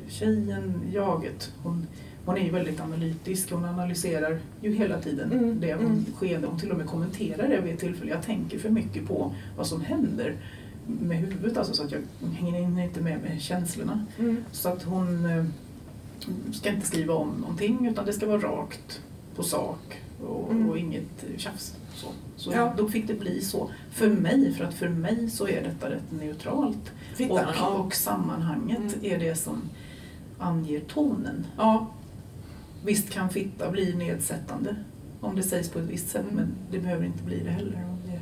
tjejen, 0.08 0.80
jaget, 0.92 1.52
hon 1.62 1.86
hon 2.28 2.36
är 2.36 2.42
ju 2.42 2.50
väldigt 2.50 2.80
analytisk, 2.80 3.50
hon 3.50 3.64
analyserar 3.64 4.38
ju 4.60 4.74
hela 4.74 5.00
tiden 5.00 5.32
mm. 5.32 5.60
det 5.60 5.74
hon 5.74 5.84
mm. 5.86 6.04
sker. 6.16 6.42
Hon 6.42 6.58
till 6.58 6.70
och 6.70 6.78
med 6.78 6.86
kommenterar 6.86 7.48
det 7.48 7.60
vid 7.60 7.74
ett 7.74 7.80
tillfälle. 7.80 8.10
Jag 8.10 8.22
tänker 8.22 8.58
för 8.58 8.70
mycket 8.70 9.06
på 9.06 9.34
vad 9.56 9.66
som 9.66 9.80
händer 9.80 10.34
med 10.86 11.18
huvudet, 11.18 11.56
alltså, 11.56 11.74
så 11.74 11.84
att 11.84 11.92
jag 11.92 12.00
hänger 12.28 12.84
inte 12.84 13.00
med 13.00 13.20
med 13.22 13.40
känslorna. 13.40 14.06
Mm. 14.18 14.44
Så 14.52 14.68
att 14.68 14.82
hon 14.82 15.24
eh, 15.24 15.44
ska 16.52 16.68
inte 16.68 16.86
skriva 16.86 17.14
om 17.14 17.28
någonting 17.40 17.86
utan 17.86 18.06
det 18.06 18.12
ska 18.12 18.26
vara 18.26 18.40
rakt 18.40 19.02
på 19.36 19.42
sak 19.42 20.02
och, 20.26 20.50
mm. 20.50 20.70
och 20.70 20.78
inget 20.78 21.24
tjafs. 21.36 21.74
Så, 21.98 22.06
så 22.36 22.52
ja. 22.52 22.74
då 22.76 22.88
fick 22.88 23.06
det 23.06 23.14
bli 23.14 23.40
så. 23.40 23.70
För 23.90 24.08
mig, 24.08 24.54
för 24.54 24.64
att 24.64 24.74
för 24.74 24.88
mig 24.88 25.30
så 25.30 25.48
är 25.48 25.62
detta 25.62 25.90
rätt 25.90 26.12
neutralt. 26.12 26.92
och, 27.30 27.80
och 27.84 27.94
sammanhanget 27.94 28.78
mm. 28.78 29.12
är 29.12 29.18
det 29.18 29.34
som 29.34 29.62
anger 30.38 30.80
tonen. 30.80 31.46
Ja. 31.56 31.86
Visst 32.84 33.10
kan 33.10 33.30
fitta 33.30 33.70
bli 33.70 33.94
nedsättande 33.94 34.76
om 35.20 35.36
det 35.36 35.42
sägs 35.42 35.68
på 35.68 35.78
ett 35.78 35.84
visst 35.84 36.08
sätt 36.08 36.22
mm. 36.22 36.34
men 36.34 36.54
det 36.70 36.78
behöver 36.78 37.04
inte 37.04 37.22
bli 37.22 37.40
det 37.44 37.50
heller 37.50 37.84
om 37.88 37.98
det 38.06 38.12
är 38.12 38.20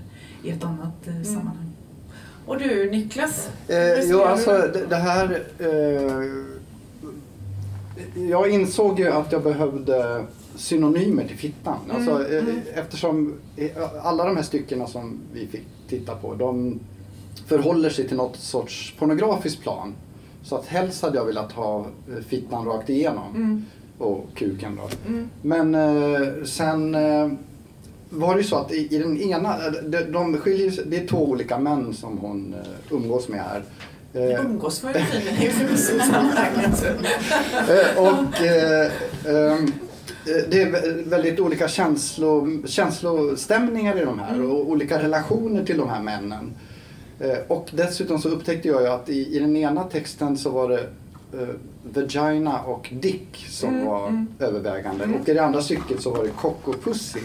i 0.48 0.56
ett 0.56 0.64
annat 0.64 1.06
eh, 1.06 1.12
mm. 1.12 1.24
sammanhang. 1.24 1.72
Och 2.46 2.58
du 2.58 2.90
Niklas? 2.90 3.50
Eh, 3.68 4.00
jo, 4.02 4.22
alltså 4.22 4.50
det, 4.50 4.86
det 4.88 4.96
här... 4.96 5.42
Eh, 5.58 6.46
jag 8.14 8.50
insåg 8.50 9.00
ju 9.00 9.12
att 9.12 9.32
jag 9.32 9.42
behövde 9.42 10.24
synonymer 10.56 11.24
till 11.24 11.36
fittan. 11.36 11.78
Mm. 11.84 11.96
Alltså, 11.96 12.34
eh, 12.34 12.42
mm. 12.42 12.60
Eftersom 12.74 13.34
alla 14.02 14.24
de 14.24 14.36
här 14.36 14.42
styckena 14.42 14.86
som 14.86 15.18
vi 15.32 15.46
fick 15.46 15.64
titta 15.88 16.14
på, 16.14 16.34
de 16.34 16.80
förhåller 17.46 17.90
sig 17.90 18.08
till 18.08 18.16
något 18.16 18.36
sorts 18.36 18.94
pornografiskt 18.98 19.62
plan. 19.62 19.94
Så 20.42 20.56
att 20.56 20.66
helst 20.66 21.02
hade 21.02 21.16
jag 21.16 21.24
velat 21.24 21.52
ha 21.52 21.80
eh, 21.80 22.24
fittan 22.28 22.66
rakt 22.66 22.90
igenom. 22.90 23.34
Mm 23.34 23.64
och 23.98 24.26
kuken 24.34 24.76
då. 24.76 24.88
Mm. 25.08 25.30
Men 25.42 25.74
eh, 25.74 26.44
sen 26.44 26.94
eh, 26.94 27.30
var 28.08 28.34
det 28.34 28.40
ju 28.40 28.46
så 28.46 28.56
att 28.56 28.72
i, 28.72 28.94
i 28.94 28.98
den 28.98 29.20
ena, 29.20 29.70
de, 29.82 30.00
de 30.00 30.36
skiljer 30.36 30.70
sig, 30.70 30.84
det 30.86 30.96
är 30.96 31.06
två 31.06 31.28
olika 31.28 31.58
män 31.58 31.94
som 31.94 32.18
hon 32.18 32.54
eh, 32.54 32.94
umgås 32.96 33.28
med 33.28 33.40
här. 33.40 33.62
Eh, 34.12 34.46
umgås 34.46 34.82
var 34.82 34.92
ju 34.92 34.98
i. 34.98 35.46
Eh, 37.68 38.02
och 38.02 38.42
eh, 38.42 38.90
ehm, 39.26 39.72
det 40.26 40.62
är 40.62 41.02
väldigt 41.08 41.40
olika 41.40 41.68
känslo, 41.68 42.48
känslostämningar 42.66 44.02
i 44.02 44.04
de 44.04 44.18
här 44.18 44.34
mm. 44.34 44.50
och 44.50 44.70
olika 44.70 45.02
relationer 45.02 45.64
till 45.64 45.78
de 45.78 45.88
här 45.88 46.02
männen. 46.02 46.54
Och 47.48 47.68
dessutom 47.72 48.18
så 48.18 48.28
upptäckte 48.28 48.68
jag 48.68 48.82
ju 48.82 48.88
att 48.88 49.08
i, 49.08 49.36
i 49.36 49.38
den 49.38 49.56
ena 49.56 49.84
texten 49.84 50.38
så 50.38 50.50
var 50.50 50.68
det 50.68 50.80
uh, 51.40 51.48
Vagina 51.82 52.60
och 52.60 52.88
Dick 52.92 53.46
som 53.48 53.68
mm, 53.68 53.86
var 53.86 54.08
mm. 54.08 54.26
övervägande. 54.38 55.04
Mm. 55.04 55.20
Och 55.20 55.28
i 55.28 55.34
det 55.34 55.44
andra 55.44 55.62
stycket 55.62 56.02
så 56.02 56.10
var 56.10 56.24
det 56.24 56.30
Cock 56.30 56.68
och 56.68 56.84
Pussy. 56.84 57.20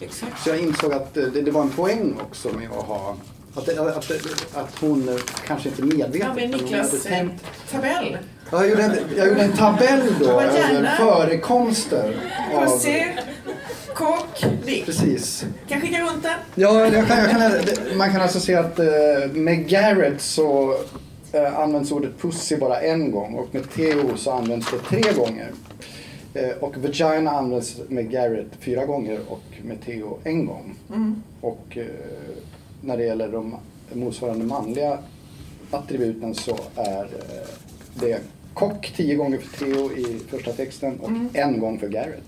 Exakt. 0.00 0.42
Så 0.42 0.50
jag 0.50 0.58
insåg 0.58 0.92
att 0.92 1.14
det, 1.14 1.30
det 1.30 1.50
var 1.50 1.62
en 1.62 1.70
poäng 1.70 2.14
också 2.20 2.48
med 2.48 2.68
att 2.78 2.84
ha 2.84 3.16
att, 3.54 3.68
att, 3.78 4.10
att 4.54 4.78
hon 4.80 5.18
kanske 5.46 5.68
inte 5.68 5.82
medvetet 5.82 6.20
ja, 6.20 6.34
men 6.34 6.50
Niklas 6.50 6.90
hade 6.90 7.02
tänkt... 7.02 7.44
tabell. 7.70 8.18
Jag 8.54 8.70
gjorde, 8.70 8.82
en, 8.82 8.96
jag 9.16 9.28
gjorde 9.28 9.42
en 9.42 9.52
tabell 9.52 10.14
då 10.20 10.40
över 10.40 10.96
förekomster. 10.96 12.16
Pussy, 12.54 13.02
kock, 13.94 14.44
dick. 14.64 14.86
Precis. 14.86 15.44
Kan 15.68 15.80
skicka 15.80 16.00
runt 16.00 16.22
den? 16.22 16.38
Ja, 16.54 16.86
jag 16.86 17.06
kan, 17.06 17.18
jag 17.18 17.30
kan, 17.30 17.40
man 17.98 18.12
kan 18.12 18.20
alltså 18.20 18.40
se 18.40 18.54
att 18.54 18.78
uh, 18.78 18.86
med 19.32 19.68
Garrett 19.68 20.20
så 20.20 20.74
eh, 21.32 21.58
används 21.58 21.92
ordet 21.92 22.18
pussy 22.18 22.56
bara 22.56 22.80
en 22.80 23.10
gång 23.10 23.34
och 23.34 23.48
med 23.54 23.70
Theo 23.70 24.16
så 24.16 24.30
används 24.30 24.70
det 24.70 24.78
tre 24.78 25.12
gånger. 25.12 25.50
Eh, 26.34 26.56
och 26.60 26.76
vagina 26.76 27.30
används 27.30 27.80
med 27.88 28.10
Garrett 28.10 28.50
fyra 28.60 28.84
gånger 28.84 29.20
och 29.28 29.42
med 29.62 29.84
Theo 29.84 30.18
en 30.24 30.46
gång. 30.46 30.74
Mm. 30.88 31.22
Och 31.40 31.76
eh, 31.76 31.86
när 32.80 32.96
det 32.96 33.04
gäller 33.04 33.28
de 33.28 33.56
motsvarande 33.92 34.44
manliga 34.44 34.98
attributen 35.70 36.34
så 36.34 36.56
är 36.76 37.02
eh, 37.02 37.48
det 37.94 38.20
kock 38.54 38.92
tio 38.96 39.14
gånger 39.14 39.38
för 39.38 39.58
Theo 39.58 39.92
i 39.92 40.20
första 40.30 40.52
texten 40.52 41.00
och 41.00 41.08
mm. 41.08 41.28
en 41.32 41.60
gång 41.60 41.78
för 41.78 41.88
Garrett. 41.88 42.24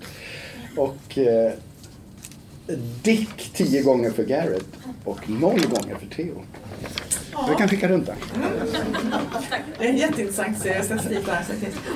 Och 0.77 1.19
eh, 1.19 1.53
Dick 3.03 3.53
tio 3.55 3.83
gånger 3.83 4.11
för 4.11 4.25
Garrett 4.25 4.67
och 5.05 5.31
noll 5.31 5.67
gånger 5.67 5.95
för 5.95 6.07
Theo. 6.17 6.43
Ja. 7.33 7.47
Vi 7.51 7.55
kan 7.57 7.69
skicka 7.69 7.89
runt 7.89 8.07
den. 8.07 8.17
Det 9.79 9.85
är 9.85 9.89
en 9.89 9.97
jätteintressant 9.97 10.59
statistik 10.59 11.27
där. 11.27 11.45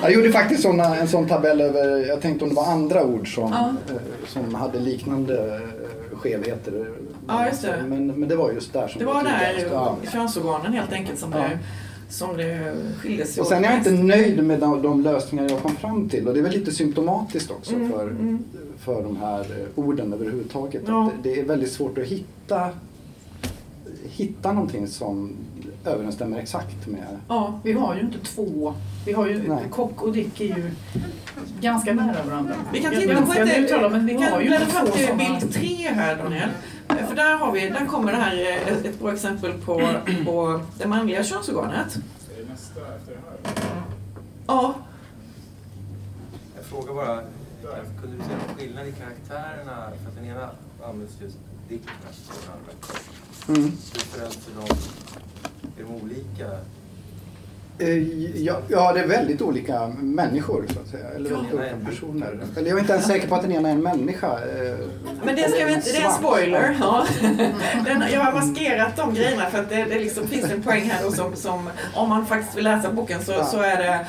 Jag 0.01 0.13
gjorde 0.13 0.31
faktiskt 0.31 0.61
såna, 0.61 0.95
en 0.95 1.07
sån 1.07 1.27
tabell 1.27 1.61
över, 1.61 2.05
jag 2.07 2.21
tänkte 2.21 2.43
om 2.43 2.49
det 2.49 2.55
var 2.55 2.65
andra 2.65 3.03
ord 3.03 3.35
som, 3.35 3.51
ja. 3.51 3.73
Eh, 3.93 4.01
som 4.27 4.55
hade 4.55 4.79
liknande 4.79 5.55
eh, 5.55 6.17
skevheter. 6.17 6.91
Ja, 7.27 7.47
just 7.47 7.61
det. 7.61 7.83
Men, 7.87 8.07
men 8.07 8.29
det 8.29 8.35
var 8.35 8.51
just 8.51 8.73
där 8.73 8.87
som 8.87 8.99
det 8.99 9.05
var. 9.05 9.23
Det 9.23 9.69
var 9.69 9.97
där 10.03 10.11
könsorganen 10.11 10.73
helt 10.73 10.91
enkelt 10.91 11.19
som, 11.19 11.31
ja. 11.31 11.37
det, 11.37 11.59
som 12.11 12.37
det 12.37 12.75
skiljer 12.97 13.25
sig 13.25 13.41
Och 13.41 13.47
sen 13.47 13.65
är 13.65 13.69
jag 13.69 13.77
inte 13.77 13.91
nöjd 13.91 14.43
med 14.43 14.59
de, 14.59 14.81
de 14.81 15.01
lösningar 15.01 15.49
jag 15.49 15.59
kom 15.59 15.75
fram 15.75 16.09
till 16.09 16.27
och 16.27 16.33
det 16.33 16.39
är 16.39 16.43
väl 16.43 16.51
lite 16.51 16.71
symptomatiskt 16.71 17.51
också 17.51 17.75
Mm, 17.75 17.91
för, 17.91 18.07
mm. 18.07 18.43
för 18.79 19.03
de 19.03 19.17
här 19.17 19.39
eh, 19.39 19.83
orden 19.85 20.13
överhuvudtaget. 20.13 20.83
Ja. 20.87 21.07
Att 21.07 21.23
det, 21.23 21.33
det 21.33 21.39
är 21.39 21.45
väldigt 21.45 21.71
svårt 21.71 21.97
att 21.97 22.03
hitta, 22.03 22.69
hitta 24.03 24.53
någonting 24.53 24.87
som 24.87 25.35
överensstämmer 25.85 26.39
exakt 26.39 26.87
med... 26.87 27.07
Ja, 27.27 27.59
vi 27.63 27.73
har 27.73 27.95
ju 27.95 28.01
inte 28.01 28.19
två. 28.19 28.73
Vi 29.05 29.13
har 29.13 29.27
ju, 29.27 29.47
Nej. 29.47 29.63
Kock 29.69 30.01
och 30.01 30.13
Dick 30.13 30.41
är 30.41 30.45
ju 30.45 30.71
ganska 31.61 31.93
nära 31.93 32.23
varandra. 32.23 32.55
Vi 32.73 32.81
kan 32.81 32.91
titta 32.91 33.25
på 33.25 33.33
ett, 33.33 33.47
neutrala, 33.47 33.89
men 33.89 34.05
vi 34.05 34.13
vi 34.13 34.19
kan 34.19 34.39
bläddra 34.39 34.65
fram 34.65 34.87
till 34.91 35.09
bild 35.17 35.53
tre 35.53 35.89
här 35.89 36.15
Daniel. 36.15 36.49
För 36.87 37.15
där, 37.15 37.37
har 37.37 37.51
vi, 37.51 37.69
där 37.69 37.85
kommer 37.85 38.11
det 38.11 38.17
här 38.17 38.35
eh, 38.35 38.67
ett, 38.67 38.85
ett 38.85 38.99
bra 38.99 39.13
exempel 39.13 39.53
på, 39.53 39.81
på 40.25 40.61
det 40.77 40.87
manliga 40.87 41.23
könsorganet. 41.23 41.95
Är 41.95 42.43
det 42.43 42.49
nästa 42.51 42.79
efter 42.95 43.11
det 43.11 43.19
här? 43.51 43.83
Ja, 44.47 44.75
Jag 46.55 46.65
frågar 46.65 46.93
bara, 46.93 47.21
kunde 48.01 48.17
du 48.17 48.23
se 48.23 48.29
någon 48.29 48.57
skillnad 48.57 48.87
i 48.87 48.91
karaktärerna? 48.91 49.75
För 50.01 50.09
att 50.09 50.15
den 50.15 50.25
ena 50.25 50.49
används 50.83 51.13
just 51.21 51.37
Dick 51.69 51.81
och 51.85 52.35
den 52.45 52.53
andra 52.53 52.71
Kock. 52.81 53.57
Mm. 53.57 53.71
De 55.91 56.03
olika? 56.05 56.45
Eh, 57.79 57.97
Ja, 58.43 58.59
ja, 58.67 58.93
det 58.93 58.99
är 58.99 59.07
väldigt 59.07 59.41
olika 59.41 59.87
människor 59.99 60.65
så 60.73 60.79
att 60.79 60.87
säga. 60.87 61.09
Eller 61.15 61.29
Ja. 61.29 61.35
väldigt 61.35 61.53
olika 61.53 61.75
personer. 61.89 62.39
Eller 62.57 62.69
jag 62.69 62.75
är 62.77 62.81
inte 62.81 62.93
ens 62.93 63.05
säker 63.05 63.27
på 63.27 63.35
att 63.35 63.41
den 63.41 63.51
ena 63.51 63.69
är 63.69 63.73
en 63.73 63.81
människa. 63.83 64.27
eh, 64.27 64.77
men 65.23 65.35
det, 65.35 65.51
ska 65.51 65.65
vi 65.65 65.73
inte, 65.73 65.91
det 65.91 65.97
är 65.97 66.05
en 66.05 66.11
spoiler. 66.11 66.77
Ja. 66.79 67.05
Den, 67.85 68.03
jag 68.13 68.21
har 68.21 68.31
maskerat 68.33 68.95
de 68.97 69.13
grejerna 69.13 69.45
för 69.49 69.59
att 69.59 69.69
det, 69.69 69.83
det 69.83 69.99
liksom 69.99 70.27
finns 70.27 70.51
en 70.51 70.63
poäng 70.63 70.89
här 70.89 71.03
då 71.03 71.11
som, 71.11 71.35
som 71.35 71.69
om 71.95 72.09
man 72.09 72.25
faktiskt 72.25 72.57
vill 72.57 72.63
läsa 72.63 72.91
boken 72.91 73.21
så, 73.25 73.31
Ja. 73.31 73.45
så 73.45 73.59
är 73.61 73.77
det 73.77 74.05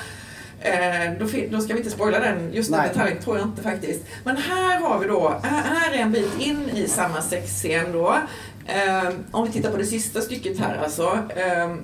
Eh, 0.64 1.12
då, 1.18 1.26
då 1.56 1.60
ska 1.62 1.72
vi 1.72 1.78
inte 1.78 1.90
spoila 1.90 2.20
den, 2.20 2.52
just 2.52 2.70
den 2.70 2.80
Nej. 2.80 2.88
detaljen 2.88 3.18
tror 3.22 3.38
jag 3.38 3.46
inte 3.46 3.62
faktiskt. 3.62 4.00
Men 4.24 4.36
här 4.36 4.80
har 4.80 4.98
vi 4.98 5.06
då, 5.06 5.34
här 5.42 5.92
är 5.92 5.98
en 5.98 6.12
bit 6.12 6.40
in 6.40 6.68
i 6.74 6.88
samma 6.88 7.22
sexscen 7.22 7.92
då. 7.92 8.16
Eh, 8.66 9.10
om 9.30 9.46
vi 9.46 9.52
tittar 9.52 9.70
på 9.70 9.76
det 9.76 9.86
sista 9.86 10.20
stycket 10.20 10.58
här 10.58 10.76
alltså. 10.76 11.18
Eh, 11.36 11.74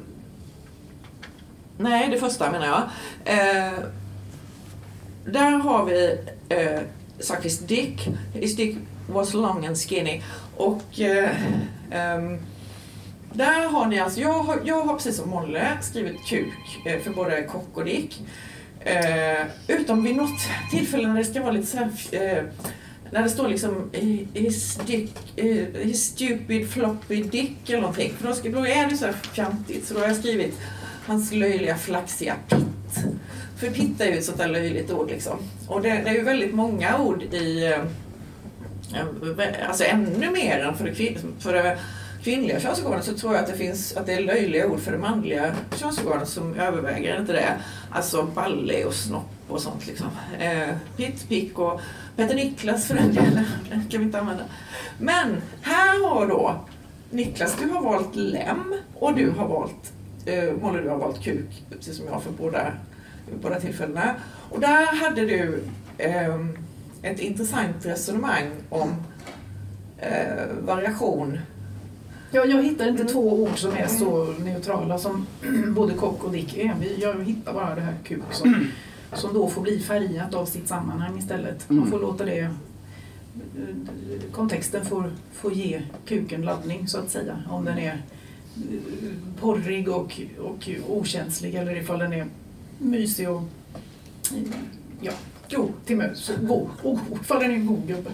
nej, 1.79 2.09
det 2.11 2.19
första 2.19 2.51
menar 2.51 2.67
jag. 2.67 2.83
Eh, 3.25 3.79
där 5.25 5.51
har 5.51 5.85
vi 5.85 6.19
eh, 6.49 6.81
faktiskt 7.29 7.69
Dick. 7.69 8.09
His 8.35 8.57
dick 8.57 8.77
was 9.07 9.35
long 9.35 9.67
and 9.67 9.77
skinny. 9.79 10.23
Och 10.57 11.01
eh, 11.01 11.31
ehm, 11.91 12.39
där 13.33 13.69
har 13.69 13.87
ni 13.87 14.01
alltså, 14.01 14.21
jag 14.21 14.43
har, 14.43 14.61
jag 14.65 14.83
har 14.83 14.95
precis 14.95 15.17
som 15.17 15.31
Molle 15.31 15.79
skrivit 15.81 16.27
kuk 16.27 16.87
eh, 16.87 17.01
för 17.01 17.11
både 17.11 17.43
kock 17.43 17.69
och 17.75 17.85
dick. 17.85 18.23
Eh, 18.81 19.47
utom 19.69 20.03
vid 20.03 20.17
något 20.17 20.41
tillfälle 20.71 21.09
när 21.09 21.17
det 21.17 21.25
ska 21.25 21.41
vara 21.41 21.53
lite 21.53 21.67
så 21.67 21.77
här, 21.77 21.91
eh, 22.13 22.45
när 23.13 23.23
det 23.23 23.29
står 23.29 23.49
liksom 23.49 23.91
eh, 23.93 24.43
his, 24.43 24.77
dick, 24.87 25.15
his 25.83 26.05
stupid 26.05 26.71
floppy 26.71 27.23
dick 27.23 27.57
eller 27.71 27.81
någonting. 27.81 28.13
För 28.19 28.29
då, 28.29 28.35
ska, 28.35 28.49
då 28.49 28.67
är 28.67 28.87
det 28.91 28.97
så 28.97 29.05
här 29.05 29.13
fjantigt 29.13 29.87
så 29.87 29.95
då 29.95 30.01
har 30.01 30.07
jag 30.07 30.17
skrivit 30.17 30.59
hans 31.07 31.33
löjliga 31.33 31.77
flaxiga 31.77 32.35
pitt. 32.49 33.05
För 33.57 33.71
pitt 33.71 34.01
är 34.01 34.07
ju 34.07 34.19
ett 34.19 34.25
sånt 34.25 34.39
där 34.39 34.49
löjligt 34.49 34.91
ord 34.93 35.11
liksom. 35.11 35.39
Och 35.67 35.83
det, 35.83 35.89
det 35.89 36.11
är 36.11 36.15
ju 36.15 36.23
väldigt 36.23 36.55
många 36.55 36.99
ord 36.99 37.23
i 37.23 37.65
eh, 37.67 37.81
eh, 39.01 39.69
Alltså 39.69 39.85
ännu 39.85 40.31
mer 40.31 40.59
än 40.59 40.77
för 40.77 40.85
det, 40.85 40.93
kvin- 40.93 41.33
för 41.39 41.53
det 41.53 41.79
kvinnliga 42.23 42.61
könsorganet 42.61 43.05
så 43.05 43.15
tror 43.15 43.35
jag 43.35 43.43
att 43.45 43.51
det 43.51 43.57
finns 43.57 43.97
att 43.97 44.07
det 44.07 44.13
är 44.13 44.21
löjliga 44.21 44.67
ord 44.67 44.81
för 44.81 44.93
det 44.93 44.99
manliga 44.99 45.55
könsorganet 45.77 46.29
som 46.29 46.55
överväger, 46.55 47.21
inte 47.21 47.33
det? 47.33 47.57
Alltså 47.91 48.23
balle 48.23 48.85
och 48.85 48.95
snopp 48.95 49.31
och 49.49 49.61
sånt 49.61 49.87
liksom. 49.87 50.07
Eh, 50.39 50.69
pitt, 50.97 51.29
pick 51.29 51.59
och 51.59 51.81
Peter 52.17 52.35
Niklas 52.35 52.87
för 52.87 52.95
den 52.95 53.15
delen 53.15 53.45
kan 53.91 54.01
vi 54.01 54.07
inte 54.07 54.21
använda. 54.21 54.43
Men 54.99 55.37
här 55.63 56.09
har 56.09 56.27
då 56.27 56.61
Niklas, 57.11 57.57
du 57.61 57.69
har 57.69 57.83
valt 57.83 58.17
lem 58.17 58.75
och 58.95 59.15
du 59.15 59.31
har 59.31 59.49
valt 59.49 59.93
eh, 60.27 60.53
Molly, 60.63 60.83
du 60.83 60.89
har 60.89 60.99
valt 60.99 61.23
kuk, 61.23 61.63
precis 61.71 61.97
som 61.97 62.07
jag 62.07 62.23
för 62.23 62.31
båda, 62.31 62.73
båda 63.43 63.61
tillfällena. 63.61 64.15
Och 64.51 64.61
där 64.61 64.87
hade 65.05 65.21
du 65.21 65.63
ehm, 65.99 66.59
ett 67.03 67.21
intressant 67.21 67.77
resonemang 67.87 68.51
om 68.69 68.95
eh, 69.99 70.47
variation. 70.61 71.39
Jag, 72.31 72.51
jag 72.51 72.63
hittar 72.63 72.89
inte 72.89 73.03
Mm. 73.03 73.13
två 73.13 73.43
ord 73.43 73.59
som 73.59 73.71
är 73.77 73.87
så 73.87 74.25
neutrala 74.39 74.99
som 74.99 75.27
både 75.75 75.95
kock 75.95 76.25
och 76.25 76.33
dick 76.33 76.57
är. 76.57 76.75
Vi- 76.81 76.99
Jag 77.03 77.25
hittar 77.25 77.53
bara 77.53 77.75
det 77.75 77.81
här 77.81 77.95
kuk 78.05 78.23
som, 78.31 78.67
som 79.13 79.35
då 79.35 79.49
får 79.49 79.63
bli 79.63 79.81
färgat 79.81 80.35
av 80.35 80.47
sitt 80.47 80.69
sammanhang 80.69 81.19
istället. 81.19 81.71
Man 81.71 81.79
Mm. 81.79 81.91
får 81.91 82.01
låta 82.01 82.25
det 82.25 82.51
kontexten 84.33 84.85
får, 84.85 85.13
får 85.33 85.53
ge 85.53 85.83
kuken 86.07 86.43
laddning 86.43 86.89
så 86.89 86.99
att 86.99 87.11
säga. 87.11 87.43
Om 87.51 87.65
den 87.65 87.79
är 87.79 87.93
eh, 87.93 88.01
porrig 89.41 89.89
och, 89.89 90.21
och 90.41 90.69
okänslig 90.89 91.55
eller 91.55 91.77
ifall 91.77 91.99
den 91.99 92.13
är 92.13 92.27
mysig 92.79 93.29
och 93.31 93.43
eh, 94.37 94.43
ja, 95.01 95.13
god 95.51 95.71
till 95.85 95.97
mös. 95.97 96.31
God. 96.43 96.69
Oh, 96.83 97.01
ifall 97.23 97.41
den 97.41 97.51
är 97.51 97.55
en 97.55 97.67
god 97.67 97.87
gubbe. 97.87 98.11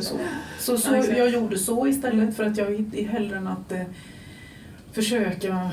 Så, 0.00 0.16
så, 0.58 0.78
så 0.78 0.94
jag 1.16 1.30
gjorde 1.30 1.58
så 1.58 1.86
istället 1.86 2.36
för 2.36 2.44
att 2.44 2.56
jag 2.56 2.94
hellre 3.10 3.36
än 3.36 3.46
att 3.46 3.72
eh, 3.72 3.82
försöka 4.92 5.70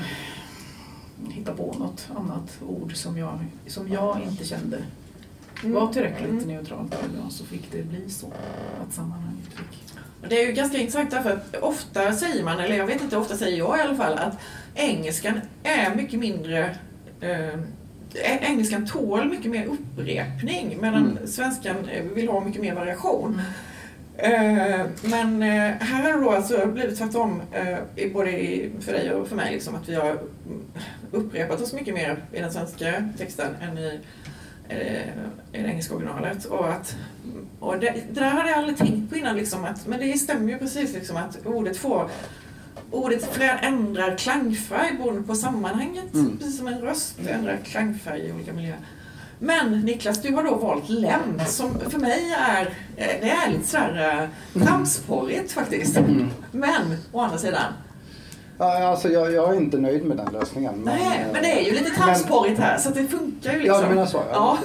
hitta 1.30 1.52
på 1.52 1.74
något 1.78 2.08
annat 2.16 2.58
ord 2.68 2.96
som 2.96 3.18
jag, 3.18 3.38
som 3.66 3.88
jag 3.92 4.20
inte 4.26 4.44
kände 4.44 4.78
var 5.62 5.92
tillräckligt 5.92 6.28
Mm. 6.30 6.44
neutralt 6.48 6.94
eller 6.94 7.30
så 7.30 7.44
fick 7.44 7.72
det 7.72 7.82
bli 7.82 8.10
så 8.10 8.26
att 8.88 8.94
sammanhanget 8.94 9.44
fick. 9.46 9.82
Det 10.28 10.42
är 10.42 10.46
ju 10.46 10.52
ganska 10.52 10.78
intressant 10.78 11.10
därför 11.10 11.30
att 11.32 11.56
ofta 11.62 12.12
säger 12.12 12.44
man, 12.44 12.60
eller 12.60 12.76
jag 12.76 12.86
vet 12.86 13.02
inte, 13.02 13.16
ofta 13.16 13.36
säger 13.36 13.58
jag 13.58 13.78
i 13.78 13.80
alla 13.80 13.96
fall, 13.96 14.18
att 14.18 14.38
engelskan 14.74 15.40
är 15.62 15.94
mycket 15.94 16.20
mindre 16.20 16.76
eh, 17.20 17.58
Engelskan 18.40 18.86
tål 18.86 19.28
mycket 19.28 19.50
mer 19.50 19.66
upprepning 19.66 20.78
medan 20.80 21.10
Mm. 21.10 21.26
svenskan 21.26 21.76
eh, 21.88 22.04
vill 22.04 22.28
ha 22.28 22.40
mycket 22.44 22.62
mer 22.62 22.74
variation. 22.74 23.42
Eh, 24.18 24.86
men 25.02 25.42
eh, 25.42 25.72
här 25.80 26.12
har 26.12 26.20
det 26.20 26.36
alltså 26.36 26.66
blivit 26.66 26.98
tvärtom, 26.98 27.42
eh, 27.52 28.12
både 28.12 28.30
för 28.80 28.92
dig 28.92 29.12
och 29.12 29.28
för 29.28 29.36
mig, 29.36 29.52
liksom, 29.52 29.74
att 29.74 29.88
vi 29.88 29.94
har 29.94 30.18
upprepat 31.10 31.60
oss 31.60 31.72
mycket 31.72 31.94
mer 31.94 32.16
i 32.32 32.40
den 32.40 32.52
svenska 32.52 33.08
texten 33.18 33.56
än 33.62 33.78
i, 33.78 34.00
i 35.52 35.62
det 35.62 35.68
engelska 35.68 35.94
originalet. 35.94 36.44
Och, 36.44 36.68
att, 36.72 36.96
och 37.60 37.78
det, 37.78 37.94
det 38.12 38.20
där 38.20 38.30
hade 38.30 38.48
jag 38.48 38.58
aldrig 38.58 38.76
tänkt 38.78 39.10
på 39.10 39.16
innan, 39.16 39.36
liksom, 39.36 39.64
att, 39.64 39.86
men 39.86 40.00
det 40.00 40.18
stämmer 40.18 40.52
ju 40.52 40.58
precis 40.58 40.94
liksom, 40.94 41.16
att 41.16 41.46
ordet 41.46 41.76
får 41.76 42.10
Ordet 42.90 43.38
ändrar 43.62 44.16
klangfärg 44.16 44.96
beroende 44.96 45.22
på 45.22 45.34
sammanhanget, 45.34 46.14
Mm. 46.14 46.38
precis 46.38 46.58
som 46.58 46.66
en 46.66 46.80
röst 46.80 47.18
ändrar 47.28 47.56
klangfärg 47.64 48.20
i 48.20 48.32
olika 48.32 48.52
miljöer. 48.52 48.76
Men 49.38 49.80
Niklas, 49.80 50.22
du 50.22 50.34
har 50.34 50.42
då 50.42 50.54
valt 50.54 50.88
lem 50.88 51.40
som 51.46 51.78
för 51.90 51.98
mig 51.98 52.34
är, 52.38 52.62
eh, 52.96 53.06
det 53.20 53.30
är 53.30 53.50
lite 53.50 53.66
sådär 53.68 54.28
eh, 54.54 54.62
tramsporrigt 54.62 55.52
faktiskt. 55.52 55.96
Mm. 55.96 56.30
Men 56.52 56.96
å 57.12 57.20
andra 57.20 57.38
sidan, 57.38 57.62
alltså 58.58 59.08
jag, 59.08 59.32
jag 59.32 59.54
är 59.54 59.58
inte 59.58 59.78
nöjd 59.78 60.04
med 60.04 60.16
den 60.16 60.32
lösningen. 60.32 60.74
Men, 60.74 60.98
nej, 60.98 61.20
eh, 61.20 61.32
men 61.32 61.42
det 61.42 61.60
är 61.60 61.64
ju 61.64 61.72
lite 61.72 61.90
tramsporrigt 61.90 62.60
här 62.60 62.78
så 62.78 62.88
att 62.88 62.94
det 62.94 63.06
funkar 63.06 63.52
ju 63.52 63.58
liksom. 63.58 63.76
Ja, 63.80 63.88
du 63.88 63.88
menar 63.94 64.06
så? 64.06 64.22
Ja. 64.32 64.58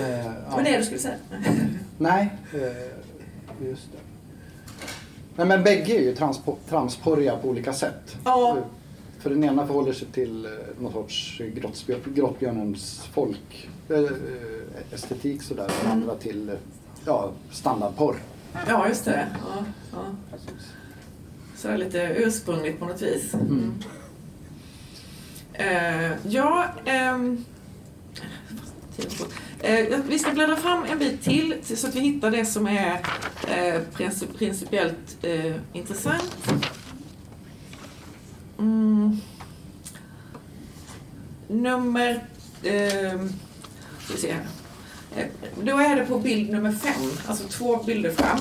Eh, 0.00 0.18
ja. 0.26 0.56
Men 0.56 0.64
det 0.64 0.70
är 0.70 0.72
det 0.72 0.78
du 0.78 0.84
skulle 0.84 1.00
säga? 1.00 1.14
Nej, 1.98 2.30
eh, 2.52 3.68
just 3.68 3.92
det. 3.92 3.98
Nej, 5.36 5.46
men 5.46 5.62
bägge 5.62 5.92
är 5.96 6.02
ju 6.02 6.14
transpo- 6.14 6.56
tramsporriga 6.68 7.36
på 7.36 7.48
olika 7.48 7.72
sätt. 7.72 8.16
Ja. 8.24 8.56
För 9.24 9.30
den 9.30 9.44
ena 9.44 9.66
förhåller 9.66 9.92
sig 9.92 10.08
till 10.08 10.44
eh, 10.44 10.50
någon 10.80 10.92
sorts 10.92 11.40
grottbjörnens 12.14 13.08
folk, 13.12 13.68
eh, 13.88 13.98
eh, 13.98 14.06
estetik 14.94 15.42
sådär. 15.42 15.70
Den 15.82 15.90
Mm. 15.90 16.02
andra 16.02 16.14
till 16.14 16.50
ja, 17.06 17.32
standardporr. 17.50 18.16
Ja, 18.68 18.88
just 18.88 19.04
det. 19.04 19.26
Ja, 19.42 19.64
ja. 19.92 20.36
Sådär 21.56 21.78
lite 21.78 21.98
ursprungligt 22.18 22.78
på 22.80 22.84
något 22.86 23.02
vis. 23.02 23.34
Mm. 23.34 23.74
Eh, 25.52 26.10
ja, 26.28 26.64
ehm, 26.84 27.44
eh, 29.60 29.98
vi 30.08 30.18
ska 30.18 30.30
bläddra 30.30 30.56
fram 30.56 30.84
en 30.84 30.98
bit 30.98 31.22
till 31.22 31.54
så 31.62 31.86
att 31.86 31.94
vi 31.94 32.00
hittar 32.00 32.30
det 32.30 32.44
som 32.44 32.66
är 32.66 32.92
eh, 33.48 33.80
princip- 33.94 34.38
principiellt 34.38 35.24
intressant. 35.72 36.36
Mm. 38.64 39.16
Nummer... 41.48 42.24
Eh, 42.62 43.20
ska 44.04 44.14
vi 44.14 44.18
se 44.18 44.32
här. 44.32 44.44
Eh, 45.16 45.26
då 45.62 45.78
är 45.78 45.96
det 45.96 46.06
på 46.06 46.18
bild 46.18 46.50
nummer 46.50 46.72
fem, 46.72 47.10
alltså 47.26 47.48
två 47.48 47.82
bilder 47.82 48.10
fram. 48.10 48.38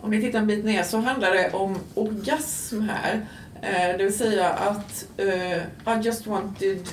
om 0.00 0.10
ni 0.10 0.20
tittar 0.20 0.38
en 0.38 0.46
bit 0.46 0.64
ner 0.64 0.82
så 0.82 0.98
handlar 0.98 1.34
det 1.34 1.50
om 1.50 1.78
orgasm 1.94 2.80
här. 2.80 3.26
Eh, 3.62 3.96
det 3.98 4.04
vill 4.04 4.18
säga 4.18 4.48
att 4.48 5.06
eh, 5.16 5.56
I 5.96 6.02
just 6.02 6.26
wanted 6.26 6.88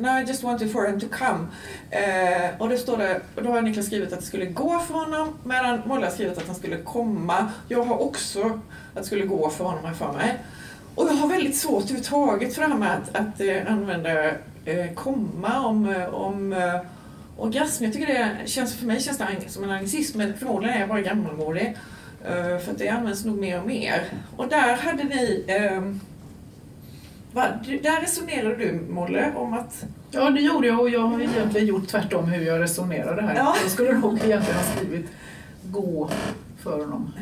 No, 0.00 0.08
I 0.08 0.24
just 0.24 0.44
wanted 0.44 0.70
for 0.70 0.86
him 0.86 1.00
to 1.00 1.06
come. 1.08 1.46
Eh, 1.90 2.50
och 2.58 2.68
då, 2.68 2.76
står 2.76 2.96
det, 2.96 3.20
och 3.34 3.42
då 3.42 3.50
har 3.50 3.62
Niklas 3.62 3.86
skrivit 3.86 4.12
att 4.12 4.20
det 4.20 4.26
skulle 4.26 4.46
gå 4.46 4.78
för 4.78 4.94
honom 4.94 5.38
medan 5.44 5.82
Molle 5.86 6.06
har 6.06 6.12
skrivit 6.12 6.38
att 6.38 6.46
han 6.46 6.56
skulle 6.56 6.76
komma. 6.76 7.52
Jag 7.68 7.82
har 7.84 8.02
också 8.02 8.42
att 8.44 8.60
det 8.94 9.04
skulle 9.04 9.26
gå 9.26 9.50
för 9.50 9.64
honom 9.64 9.84
här 9.84 9.94
för 9.94 10.12
mig. 10.12 10.38
Och 10.94 11.06
jag 11.08 11.12
har 11.12 11.28
väldigt 11.28 11.56
svårt 11.56 11.82
överhuvudtaget 11.82 12.54
för 12.54 12.62
det 12.62 12.68
här 12.68 12.76
med 12.76 12.92
att, 12.92 13.16
att 13.16 13.40
eh, 13.40 13.72
använda 13.72 14.24
eh, 14.64 14.92
komma 14.94 15.66
om, 15.66 15.88
eh, 15.88 16.14
om 16.14 16.52
eh, 16.52 16.80
orgasm. 17.36 17.84
Jag 17.84 17.92
tycker 17.92 18.06
det 18.06 18.48
känns, 18.48 18.74
för 18.74 18.86
mig 18.86 19.00
känns 19.00 19.18
det 19.18 19.48
som 19.48 19.64
en 19.64 19.70
anglicism 19.70 20.18
men 20.18 20.38
förmodligen 20.38 20.76
är 20.76 20.80
jag 20.80 20.88
bara 20.88 21.00
gammalmodig. 21.00 21.76
Eh, 22.24 22.58
för 22.58 22.70
att 22.72 22.78
det 22.78 22.88
används 22.88 23.24
nog 23.24 23.38
mer 23.38 23.60
och 23.60 23.66
mer. 23.66 24.04
Och 24.36 24.48
där 24.48 24.76
hade 24.76 25.04
ni 25.04 25.44
eh, 25.46 25.82
där 27.82 28.00
resonerade 28.00 28.56
du 28.56 28.80
Molle 28.90 29.32
om 29.36 29.54
att 29.54 29.84
Ja, 30.10 30.30
det 30.30 30.40
gjorde 30.40 30.66
jag 30.66 30.80
och 30.80 30.88
jag 30.90 31.00
har 31.00 31.20
egentligen 31.20 31.66
gjort 31.66 31.86
tvärtom 31.88 32.24
hur 32.24 32.46
jag 32.46 32.60
resonerade 32.60 33.22
här. 33.22 33.34
Ja. 33.36 33.56
Jag 33.62 33.70
skulle 33.70 33.92
nog 33.92 34.12
egentligen 34.14 34.56
ha 34.56 34.64
skrivit 34.76 35.06
gå 35.64 36.10
för 36.62 36.80
honom. 36.80 37.12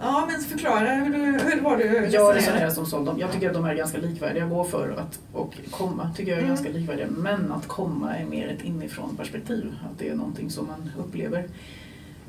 Ja, 0.00 0.28
men 0.30 0.40
förklara 0.40 0.94
hur, 0.94 1.12
du, 1.12 1.18
hur 1.24 1.60
var 1.60 1.76
du 1.76 1.84
Jag 1.84 2.02
resonerade? 2.04 2.38
resonerar 2.38 2.70
som 2.70 2.86
så. 2.86 3.00
De, 3.00 3.18
jag 3.18 3.32
tycker 3.32 3.48
att 3.48 3.54
de 3.54 3.64
är 3.64 3.74
ganska 3.74 3.98
likvärdiga. 3.98 4.46
Gå 4.46 4.64
för 4.64 4.90
att, 4.98 5.18
och 5.32 5.54
komma 5.70 6.10
tycker 6.16 6.30
jag 6.30 6.38
är 6.38 6.42
Mm. 6.44 6.54
ganska 6.56 6.68
likvärdiga. 6.72 7.06
Men 7.10 7.52
att 7.52 7.68
komma 7.68 8.16
är 8.16 8.24
mer 8.24 8.48
ett 8.48 8.64
inifrån 8.64 9.16
perspektiv. 9.16 9.72
Att 9.92 9.98
det 9.98 10.08
är 10.08 10.14
någonting 10.14 10.50
som 10.50 10.66
man 10.66 10.90
upplever 10.98 11.44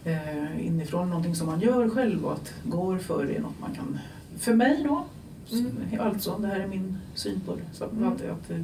eh, 0.06 0.68
inifrån. 0.68 1.10
Någonting 1.10 1.36
som 1.36 1.48
man 1.48 1.60
gör 1.60 1.90
själv 1.90 2.26
och 2.26 2.34
att 2.34 2.54
går 2.64 2.98
för 2.98 3.26
det 3.26 3.36
är 3.36 3.42
något 3.42 3.60
man 3.62 3.76
kan... 3.76 4.00
För 4.40 4.54
mig 4.54 4.84
då, 4.84 5.06
Mm. 5.52 6.00
alltså 6.00 6.38
det 6.38 6.48
här 6.48 6.60
är 6.60 6.68
min 6.68 6.98
syn 7.16 7.40
på 7.46 7.56
det. 7.56 7.62
Så 7.74 7.84
att, 7.84 7.92
Mm. 7.92 8.08
att, 8.14 8.18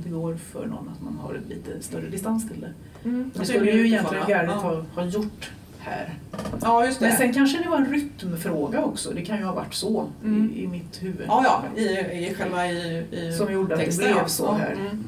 det 0.03 0.09
går 0.09 0.35
för 0.35 0.65
någon 0.65 0.89
att 0.89 1.01
man 1.01 1.17
har 1.17 1.33
en 1.33 1.43
lite 1.49 1.81
större 1.83 2.09
distans 2.09 2.47
till 2.49 2.61
det. 2.61 2.73
Mm, 3.09 3.31
Det 3.35 3.45
skulle 3.45 3.71
är 3.71 3.75
ju 3.75 3.87
egentligen. 3.87 4.25
Gerrit 4.27 4.49
ha, 4.51 4.81
ha 4.95 5.05
gjort 5.05 5.51
här. 5.79 6.13
Ja, 6.61 6.85
just 6.85 6.99
det. 6.99 7.07
Men 7.07 7.17
sen 7.17 7.33
kanske 7.33 7.63
det 7.63 7.69
var 7.69 7.77
en 7.77 7.91
rytmfråga 7.91 8.83
också. 8.83 9.11
Det 9.11 9.21
kan 9.21 9.37
ju 9.37 9.43
ha 9.43 9.53
varit 9.53 9.73
så 9.73 10.07
Mm. 10.23 10.51
i, 10.53 10.63
i 10.63 10.67
mitt 10.67 11.03
huvud. 11.03 11.25
Ja, 11.27 11.43
ja, 11.75 11.81
i, 11.81 11.85
i 12.27 12.33
själva 12.37 12.67
i, 12.67 13.05
i 13.11 13.33
Som 13.37 13.53
gjorde 13.53 13.73
att 13.73 13.79
det 13.79 13.85
texten, 13.85 14.13
blev 14.13 14.27
så 14.27 14.43
Ja, 14.43 14.53
här. 14.53 14.71
mm. 14.71 15.03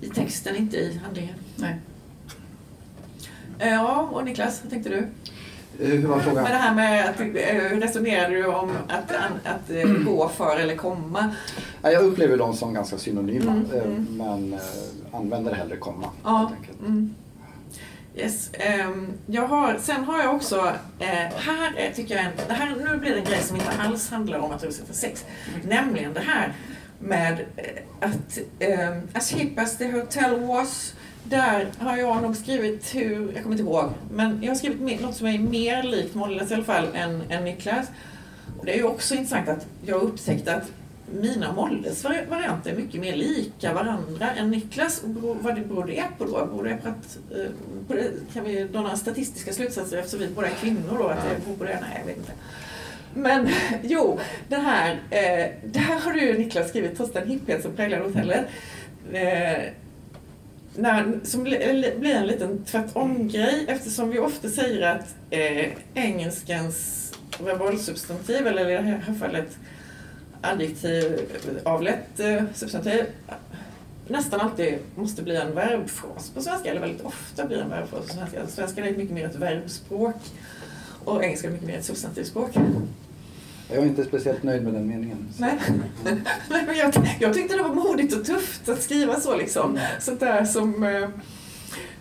I 0.00 0.08
texten, 0.08 0.56
inte 0.56 0.76
i 0.76 1.00
handlingen. 1.04 1.34
Nej. 1.56 1.76
Eh, 3.58 3.68
Ja, 3.72 4.08
och 4.12 4.24
Niklas, 4.24 4.60
vad 4.62 4.70
tänkte 4.70 4.90
du? 4.90 5.06
Eh, 5.80 5.86
Hur 5.88 6.06
var 6.08 6.18
frågan? 6.20 6.42
Med 6.44 6.52
det 6.52 6.58
här 6.58 6.74
med 6.74 7.08
att, 7.10 7.20
eh, 7.20 7.26
hur 7.70 7.80
resonerade 7.80 8.34
du 8.34 8.46
om 8.46 8.70
att, 8.88 9.12
att 9.44 9.70
eh, 9.70 9.88
gå 10.04 10.28
för 10.28 10.56
eller 10.56 10.76
komma? 10.76 11.34
Ja, 11.82 11.90
Jag 11.90 12.04
upplever 12.04 12.36
dem 12.36 12.54
som 12.56 12.74
ganska 12.74 12.98
synonyma, 12.98 13.52
Mm, 13.52 13.66
mm. 13.74 14.06
men 14.10 14.58
använder 15.12 15.54
hellre 15.54 15.76
komma. 15.76 16.06
Ja. 16.24 16.52
Mm. 16.80 17.14
Yes. 18.16 18.50
ehm, 18.52 19.12
jag 19.26 19.46
har, 19.46 19.78
sen 19.80 20.04
har 20.04 20.22
jag 20.22 20.34
också, 20.34 20.72
här 21.36 21.74
är, 21.76 21.92
tycker 21.94 22.14
jag, 22.14 22.24
en, 22.24 22.30
det 22.48 22.54
här, 22.54 22.76
nu 22.76 22.96
blir 22.98 23.10
det 23.10 23.18
en 23.18 23.24
grej 23.24 23.42
som 23.42 23.56
inte 23.56 23.70
alls 23.80 24.10
handlar 24.10 24.38
om 24.38 24.52
att 24.52 24.62
översätta 24.62 24.92
sex. 24.92 25.24
Nämligen 25.64 26.12
det 26.14 26.20
här 26.20 26.52
med 26.98 27.44
att 28.00 28.38
as 29.12 29.32
hip 29.32 29.58
as 29.58 29.78
the 29.78 29.90
hotel 29.92 30.40
was, 30.40 30.94
där 31.24 31.66
har 31.78 31.96
jag 31.96 32.22
nog 32.22 32.36
skrivit 32.36 32.94
hur, 32.94 33.32
jag 33.34 33.42
kommer 33.42 33.56
inte 33.56 33.62
ihåg, 33.70 33.90
men 34.10 34.38
jag 34.42 34.50
har 34.50 34.54
skrivit 34.56 35.00
något 35.00 35.16
som 35.16 35.26
är 35.26 35.38
mer 35.38 35.82
likt 35.82 36.14
Molles 36.14 36.50
i 36.50 36.54
alla 36.54 36.64
fall 36.64 36.88
än, 36.94 37.22
än 37.30 37.44
Niklas. 37.44 37.86
Och 38.58 38.66
det 38.66 38.72
är 38.72 38.76
ju 38.76 38.84
också 38.84 39.14
intressant 39.14 39.48
att 39.48 39.66
jag 39.86 39.98
har 39.98 40.02
upptäckt 40.04 40.48
att 40.48 40.62
mina 41.20 41.48
och 41.48 41.54
Molles 41.54 42.04
varianter 42.04 42.72
är 42.72 42.76
mycket 42.76 43.00
mer 43.00 43.16
lika 43.16 43.74
varandra 43.74 44.30
än 44.30 44.50
Niklas. 44.50 45.02
Och 45.02 45.08
beror- 45.08 45.36
vad 45.40 45.54
det 45.54 45.60
beror 45.60 45.84
det 45.86 46.04
på 46.18 46.24
då? 46.24 46.46
Beror 46.46 46.64
det 46.64 46.76
på 46.82 46.88
att, 46.88 47.18
eh, 47.38 47.50
på 47.88 47.94
det, 47.94 48.10
kan 48.34 48.44
vi 48.44 48.64
dra 48.64 48.80
några 48.80 48.96
statistiska 48.96 49.52
slutsatser 49.52 49.96
eftersom 49.98 50.20
vi 50.20 50.28
båda 50.28 50.46
är 50.46 50.54
kvinnor 50.54 50.98
då? 50.98 51.08
Att 51.08 51.22
det 51.30 51.44
beror 51.44 51.56
på 51.56 51.64
det? 51.64 51.78
Nej, 51.80 51.96
jag 52.00 52.06
vet 52.06 52.16
inte. 52.16 52.32
Men 53.14 53.48
jo, 53.82 54.18
det 54.48 54.56
här, 54.56 54.90
eh, 55.10 55.50
där 55.64 56.00
har 56.04 56.12
du 56.12 56.38
Niklas 56.38 56.68
skrivit 56.68 56.96
trots 56.96 57.12
den 57.12 57.28
hipphet 57.28 57.62
som 57.62 57.72
präglar 57.72 58.00
hotellet. 58.00 58.44
Eh, 59.12 59.62
när, 60.76 61.20
som 61.24 61.42
blir 61.42 62.04
en 62.04 62.26
liten 62.26 62.64
tvärtom-grej 62.64 63.64
eftersom 63.68 64.10
vi 64.10 64.18
ofta 64.18 64.48
säger 64.48 64.96
att 64.96 65.14
eh, 65.30 65.72
engelskans 65.94 67.12
verbalsubstantiv, 67.44 68.46
eller 68.46 68.70
i 68.70 68.72
det 68.72 68.80
här 68.80 69.14
fallet 69.14 69.58
adjektiv 70.40 71.20
avlätt 71.64 72.20
eh, 72.20 72.42
substantiv, 72.54 73.04
nästan 74.08 74.40
alltid 74.40 74.78
måste 74.94 75.22
bli 75.22 75.36
en 75.36 75.54
verbfras 75.54 76.30
på 76.34 76.42
svenska, 76.42 76.70
eller 76.70 76.80
väldigt 76.80 77.04
ofta 77.04 77.46
blir 77.46 77.58
en 77.58 77.70
verbfras 77.70 78.06
på 78.06 78.12
svenska. 78.12 78.46
Svenskan 78.46 78.84
är 78.84 78.96
mycket 78.96 79.14
mer 79.14 79.26
ett 79.26 79.36
verbspråk 79.36 80.16
och 81.04 81.24
engelska 81.24 81.48
är 81.48 81.52
mycket 81.52 81.66
mer 81.66 81.78
ett 81.78 81.84
substantivspråk. 81.84 82.50
Jag 83.72 83.82
är 83.82 83.86
inte 83.86 84.04
speciellt 84.04 84.42
nöjd 84.42 84.62
med 84.62 84.74
den 84.74 84.88
meningen. 84.88 85.28
Nej. 85.38 85.58
Nej, 86.50 86.64
men 86.66 86.76
jag, 86.76 86.92
jag 87.20 87.34
tyckte 87.34 87.56
det 87.56 87.62
var 87.62 87.74
modigt 87.74 88.16
och 88.16 88.24
tufft 88.24 88.68
att 88.68 88.82
skriva 88.82 89.20
så 89.20 89.36
liksom. 89.36 89.78
Sånt 90.00 90.20
där 90.20 90.44
som... 90.44 90.84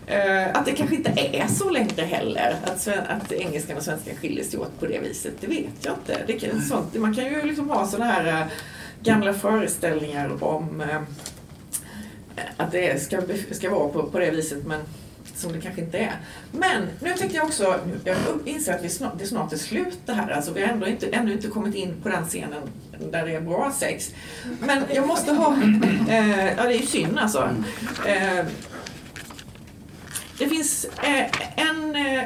Eh, 0.07 0.47
att 0.53 0.65
det 0.65 0.71
kanske 0.71 0.95
inte 0.95 1.09
är 1.09 1.47
så 1.47 1.69
längre 1.69 2.01
heller. 2.01 2.55
Att, 2.63 2.87
att 2.87 3.31
engelskan 3.31 3.77
och 3.77 3.83
svenskan 3.83 4.15
skiljer 4.15 4.43
sig 4.43 4.59
åt 4.59 4.79
på 4.79 4.85
det 4.85 4.99
viset. 4.99 5.33
Det 5.39 5.47
vet 5.47 5.85
jag 5.85 5.93
inte. 5.93 6.17
Det 6.27 6.33
kan, 6.33 6.61
sånt, 6.61 6.95
man 6.95 7.15
kan 7.15 7.25
ju 7.25 7.41
liksom 7.41 7.69
ha 7.69 7.87
såna 7.87 8.05
här 8.05 8.27
eh, 8.27 8.47
gamla 9.03 9.33
föreställningar 9.33 10.43
om 10.43 10.81
eh, 10.81 11.01
att 12.57 12.71
det 12.71 13.01
ska, 13.01 13.21
ska 13.51 13.69
vara 13.69 13.89
på, 13.89 14.03
på 14.03 14.19
det 14.19 14.31
viset. 14.31 14.65
Men 14.65 14.81
som 15.35 15.53
det 15.53 15.61
kanske 15.61 15.81
inte 15.81 15.97
är. 15.97 16.15
Men 16.51 16.87
nu 16.99 17.13
tänkte 17.13 17.37
jag 17.37 17.45
också, 17.45 17.79
jag 18.03 18.17
inser 18.45 18.73
att 18.73 18.83
vi 18.83 18.89
snart, 18.89 19.19
det 19.19 19.25
snart 19.25 19.53
är 19.53 19.57
slut 19.57 19.97
det 20.05 20.13
här. 20.13 20.31
Alltså, 20.31 20.53
vi 20.53 20.61
har 20.61 20.67
ändå 20.67 20.87
inte, 20.87 21.07
ännu 21.07 21.33
inte 21.33 21.47
kommit 21.47 21.75
in 21.75 21.93
på 22.03 22.09
den 22.09 22.25
scenen 22.25 22.61
där 23.11 23.25
det 23.25 23.35
är 23.35 23.41
bra 23.41 23.73
sex. 23.79 24.11
Men 24.59 24.83
jag 24.93 25.07
måste 25.07 25.33
ha, 25.33 25.57
eh, 26.09 26.47
ja 26.57 26.63
det 26.63 26.75
är 26.75 26.79
ju 26.79 26.85
synd 26.85 27.19
alltså. 27.19 27.49
Eh, 28.05 28.45
det 30.37 30.47
finns 30.47 30.85
eh, 30.85 31.25
en 31.55 31.95
eh, 31.95 32.23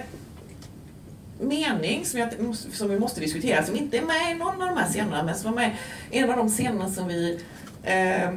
mening 1.40 2.06
som, 2.06 2.20
jag, 2.20 2.30
som 2.74 2.90
vi 2.90 3.00
måste 3.00 3.20
diskutera 3.20 3.64
som 3.64 3.76
inte 3.76 3.98
är 3.98 4.02
med 4.02 4.32
i 4.32 4.40
någon 4.40 4.62
av 4.62 4.68
de 4.68 4.78
här 4.78 4.90
scenerna 4.90 5.24
men 5.24 5.36
som 5.36 5.52
var 5.52 5.60
med 5.62 5.76
i 6.12 6.18
en 6.18 6.30
av 6.30 6.38
de 6.38 6.50
scenerna 6.50 6.90
som 6.90 7.08
vi 7.08 7.40
eh, 7.84 8.30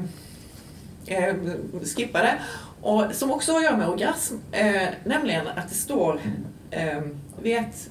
eh, 1.09 1.35
skippade 1.97 2.39
och 2.81 3.05
som 3.13 3.31
också 3.31 3.53
har 3.53 3.59
att 3.59 3.65
göra 3.65 3.77
med 3.77 3.89
orgasm. 3.89 4.35
Eh, 4.53 4.89
nämligen 5.05 5.47
att 5.47 5.69
det 5.69 5.75
står, 5.75 6.21
eh, 6.71 7.03
vet, 7.43 7.91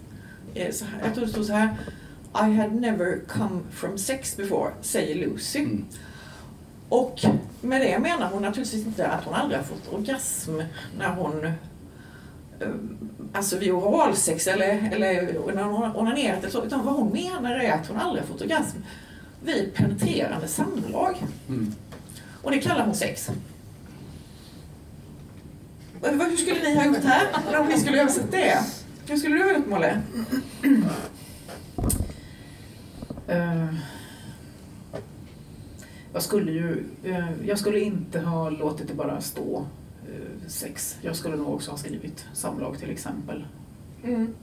eh, 0.53 0.71
så 0.71 0.85
här, 0.85 1.01
jag 1.03 1.13
tror 1.13 1.25
det 1.25 1.31
står 1.31 1.43
så 1.43 1.53
här 1.53 1.75
I 2.33 2.53
had 2.55 2.73
never 2.73 3.19
come 3.27 3.61
from 3.71 3.97
sex 3.97 4.37
before, 4.37 4.71
säger 4.81 5.15
Lucy. 5.15 5.59
Mm. 5.59 5.85
Och 6.89 7.25
med 7.61 7.81
det 7.81 7.99
menar 7.99 8.29
hon 8.29 8.41
naturligtvis 8.41 8.85
inte 8.85 9.07
att 9.07 9.23
hon 9.23 9.33
aldrig 9.33 9.59
har 9.59 9.65
fått 9.65 9.93
orgasm 9.93 10.61
när 10.97 11.09
hon 11.09 11.45
eh, 11.45 11.53
Alltså 13.33 13.57
vid 13.57 13.71
oralsex 13.71 14.47
eller, 14.47 14.89
eller 14.93 15.33
när 15.55 15.63
hon 15.63 15.95
onanerat 15.95 16.39
eller 16.39 16.49
så. 16.49 16.65
Utan 16.65 16.85
vad 16.85 16.93
hon 16.93 17.11
menar 17.11 17.55
är 17.55 17.71
att 17.71 17.87
hon 17.87 17.97
aldrig 17.97 18.23
har 18.23 18.27
fått 18.27 18.41
orgasm 18.41 18.77
vid 19.43 19.73
penetrerande 19.73 20.47
samlag. 20.47 21.15
Mm. 21.49 21.73
Och 22.47 22.53
det 22.53 22.59
kallar 22.59 22.85
hon 22.85 22.95
sex. 22.95 23.29
Hur 26.01 26.37
skulle 26.37 26.59
ni 26.63 26.75
ha 26.75 26.85
gjort 26.85 27.03
här 27.03 27.59
om 27.59 27.67
vi 27.67 27.77
skulle 27.77 28.01
översätta 28.01 28.27
det? 28.37 28.59
Hur 29.07 29.17
skulle 29.17 29.35
du 29.35 29.43
ha 29.43 29.51
gjort 29.53 29.67
Molle? 29.67 30.01
Eh, 33.27 33.65
jag 36.13 36.21
skulle 36.23 36.51
ju, 36.51 36.83
eh, 37.03 37.25
jag 37.45 37.59
skulle 37.59 37.79
inte 37.79 38.19
ha 38.19 38.49
låtit 38.49 38.87
det 38.87 38.93
bara 38.93 39.21
stå 39.21 39.65
eh, 40.07 40.47
sex. 40.49 40.97
Jag 41.01 41.15
skulle 41.15 41.35
nog 41.35 41.53
också 41.53 41.71
ha 41.71 41.77
skrivit 41.77 42.25
samlag 42.33 42.79
till 42.79 42.89
exempel. 42.89 43.45
Mm. 44.03 44.33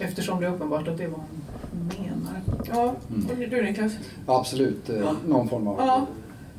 Eftersom 0.00 0.40
det 0.40 0.46
är 0.46 0.50
uppenbart 0.54 0.88
att 0.88 0.98
det 0.98 1.04
är 1.04 1.08
vad 1.08 1.20
hon 1.20 1.86
menar. 2.04 2.40
Ja, 2.64 2.94
Mm. 3.10 3.50
du 3.50 3.62
Niklas? 3.62 3.92
Absolut, 4.26 4.88
Ja. 4.88 5.16
någon 5.26 5.48
form 5.48 5.68
av 5.68 5.76
Ja. 5.78 6.06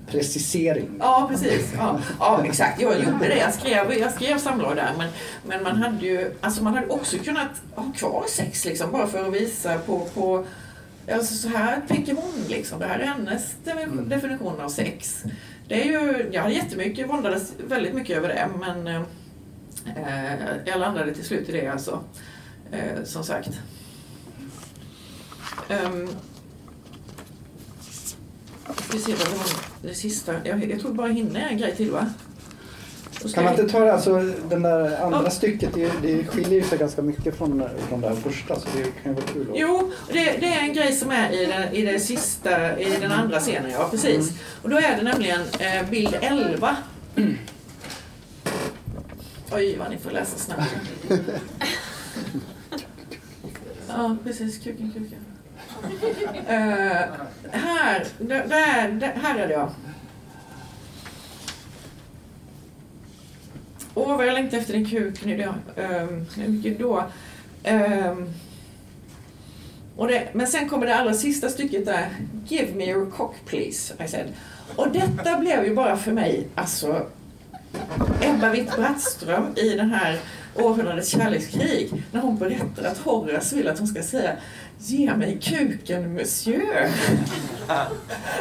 Precisering. 0.07 0.89
Ja, 0.99 1.27
precis. 1.31 1.73
Ja, 1.77 1.99
ja 2.19 2.41
exakt. 2.45 2.81
Jag 2.81 3.03
gjorde 3.03 3.27
det. 3.27 3.37
Jag 3.37 3.53
skrev, 3.53 3.93
jag 3.93 4.11
skrev 4.11 4.37
samlag 4.37 4.75
där. 4.75 4.91
Men, 4.97 5.09
men 5.43 5.63
man 5.63 5.75
hade 5.75 6.05
ju 6.05 6.35
alltså 6.41 6.63
man 6.63 6.73
hade 6.73 6.87
också 6.87 7.17
kunnat 7.17 7.49
ha 7.75 7.91
kvar 7.91 8.25
sex 8.27 8.65
liksom, 8.65 8.91
bara 8.91 9.07
för 9.07 9.27
att 9.27 9.33
visa 9.33 9.77
på, 9.77 9.99
på 10.13 10.45
Alltså 11.13 11.35
så 11.35 11.47
här 11.47 11.81
tänker 11.87 12.15
hon 12.15 12.43
liksom. 12.49 12.79
Det 12.79 12.85
här 12.85 12.99
är 12.99 13.05
hennes 13.05 13.55
Mm. 13.65 14.09
definition 14.09 14.61
av 14.61 14.69
sex. 14.69 15.23
Det 15.67 15.81
är 15.81 15.85
ju, 15.85 16.29
jag 16.31 16.41
hade 16.41 16.53
jättemycket, 16.53 17.09
våndades 17.09 17.53
väldigt 17.67 17.93
mycket 17.93 18.17
över 18.17 18.27
det 18.27 18.49
men 18.59 18.87
eh, 18.87 19.01
jag 20.65 20.79
landade 20.79 21.13
till 21.13 21.25
slut 21.25 21.49
i 21.49 21.51
det 21.51 21.67
alltså. 21.67 22.03
Eh, 22.71 23.03
som 23.03 23.23
sagt. 23.23 23.49
Um, 25.69 26.09
vi 28.91 28.99
ser 28.99 29.11
vad 29.15 29.27
det 29.27 29.37
var 29.37 29.45
det 29.81 29.93
sista. 29.95 30.33
Jag, 30.43 30.71
jag 30.71 30.79
tror 30.79 30.93
bara 30.93 31.07
hinner 31.07 31.47
en 31.49 31.57
grej 31.57 31.75
till 31.75 31.91
va? 31.91 32.05
Kan 33.33 33.43
man 33.43 33.53
inte 33.59 33.69
ta 33.69 33.79
det, 33.79 33.93
alltså 33.93 34.19
den 34.49 34.61
där 34.61 35.03
andra 35.03 35.21
Ja. 35.23 35.29
stycket, 35.29 35.73
det, 35.73 35.91
det 36.01 36.23
skiljer 36.27 36.63
sig 36.63 36.77
ganska 36.77 37.01
mycket 37.01 37.37
från, 37.37 37.63
från 37.89 38.01
det 38.01 38.07
här 38.07 38.15
första 38.15 38.59
så 38.59 38.67
det 38.75 38.81
kan 38.83 39.11
ju 39.11 39.13
vara 39.13 39.25
kul 39.25 39.41
att... 39.51 39.57
Jo, 39.59 39.91
det, 40.07 40.13
det 40.39 40.47
är 40.47 40.59
en 40.59 40.73
grej 40.73 40.93
som 40.93 41.11
är 41.11 41.31
i 41.31 41.45
den, 41.45 41.73
i 41.73 41.81
det 41.81 41.99
sista, 41.99 42.79
i 42.79 42.97
den 43.01 43.11
andra 43.11 43.39
scenen, 43.39 43.71
ja 43.71 43.87
precis. 43.91 44.31
Och 44.61 44.69
då 44.69 44.77
är 44.77 44.97
det 44.97 45.03
nämligen 45.03 45.41
eh, 45.59 45.89
bild 45.89 46.17
11. 46.21 46.77
Oj, 49.51 49.75
vad 49.79 49.89
ni 49.89 49.97
får 49.97 50.11
läsa 50.11 50.37
snabbt. 50.37 50.75
Ja, 53.87 54.17
precis. 54.23 54.57
Kuken, 54.63 54.91
kuken. 54.91 55.19
Uh, 55.85 57.05
här, 57.51 58.05
där, 58.19 58.47
där, 58.47 59.13
här 59.23 59.39
är 59.39 59.47
det 59.47 59.53
ja. 59.53 59.71
Åh, 63.93 64.17
vad 64.17 64.27
jag 64.27 64.33
längtar 64.33 64.57
efter 64.57 64.73
din 64.73 64.89
kuk 64.89 65.25
nu. 65.25 65.37
då. 65.37 65.81
Um, 65.81 66.25
hur 66.35 66.47
mycket 66.47 66.79
då? 66.79 67.03
Um, 67.67 68.33
och 69.95 70.07
det, 70.07 70.27
men 70.33 70.47
sen 70.47 70.69
kommer 70.69 70.85
det 70.85 70.95
allra 70.95 71.13
sista 71.13 71.49
stycket 71.49 71.85
där. 71.85 72.09
Give 72.47 72.75
me 72.75 72.89
your 72.89 73.11
cock 73.11 73.35
please, 73.45 73.93
I 74.05 74.07
said. 74.07 74.33
Och 74.75 74.91
detta 74.91 75.37
blev 75.37 75.65
ju 75.65 75.75
bara 75.75 75.97
för 75.97 76.11
mig, 76.11 76.47
alltså 76.55 77.05
Ebba 78.21 78.49
Witt-Brattström 78.49 79.57
i 79.59 79.69
den 79.69 79.89
här 79.89 80.19
århundradets 80.55 81.09
kärlekskrig 81.09 82.03
när 82.11 82.21
hon 82.21 82.37
berättar 82.37 82.83
att 82.83 82.97
Horace 82.97 83.55
vill 83.55 83.67
att 83.67 83.79
hon 83.79 83.87
ska 83.87 84.03
säga 84.03 84.31
Ge 84.77 85.15
mig 85.15 85.39
kuken 85.41 86.13
monsieur. 86.13 86.89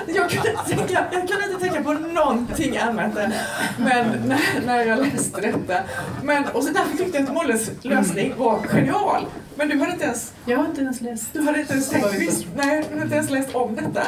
Jag 0.06 0.30
kunde 0.30 0.58
tänka, 0.68 1.06
jag 1.12 1.28
kunde 1.28 1.46
inte 1.46 1.60
tänka 1.60 1.82
på 1.82 1.92
någonting 1.92 2.76
annat 2.76 3.16
än, 3.16 3.32
men 3.78 4.28
när, 4.28 4.66
när 4.66 4.84
jag 4.84 4.98
läste 4.98 5.40
detta. 5.40 5.80
Men, 6.22 6.44
och 6.44 6.62
så 6.64 6.72
därför 6.72 6.96
tyckte 6.96 7.18
jag 7.18 7.26
att 7.28 7.34
Molles 7.34 7.70
lösning 7.82 8.34
var 8.36 8.62
genial. 8.66 9.26
Men 9.56 9.68
du 9.68 9.78
hade 9.78 9.92
inte 9.92 10.04
ens 10.04 10.32
Jag 10.46 10.58
har 10.58 10.64
inte 10.64 10.80
ens 10.80 11.00
läst. 11.00 11.32
du 11.32 11.42
hade 11.42 11.60
inte 11.60 11.72
ens 11.72 11.88
tänkt, 11.90 12.14
visst, 12.14 12.46
nej, 12.56 12.84
du 12.88 12.94
hade 12.94 13.02
inte 13.04 13.16
ens 13.16 13.30
läst 13.30 13.54
om 13.54 13.74
detta. 13.76 14.06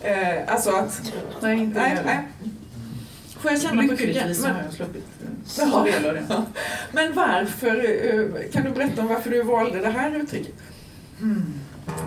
Eh, 0.00 0.52
alltså 0.54 0.70
att, 0.70 1.12
Nej, 1.40 1.58
inte 1.58 1.80
nej, 1.80 1.98
nej. 2.04 2.28
Får 3.40 3.50
jag 3.50 3.62
känna 3.62 3.82
på 3.82 3.96
kuken? 3.96 4.34
Men, 4.42 4.54
har 4.54 4.62
jag 4.62 4.72
sluppit 4.72 5.06
men 6.92 7.12
varför, 7.14 7.76
eh, 7.76 8.50
kan 8.52 8.64
du 8.64 8.70
berätta 8.70 9.00
om 9.02 9.08
varför 9.08 9.30
du 9.30 9.42
valde 9.42 9.80
det 9.80 9.88
här 9.90 10.16
uttrycket? 10.16 10.54
Mm. 11.22 11.42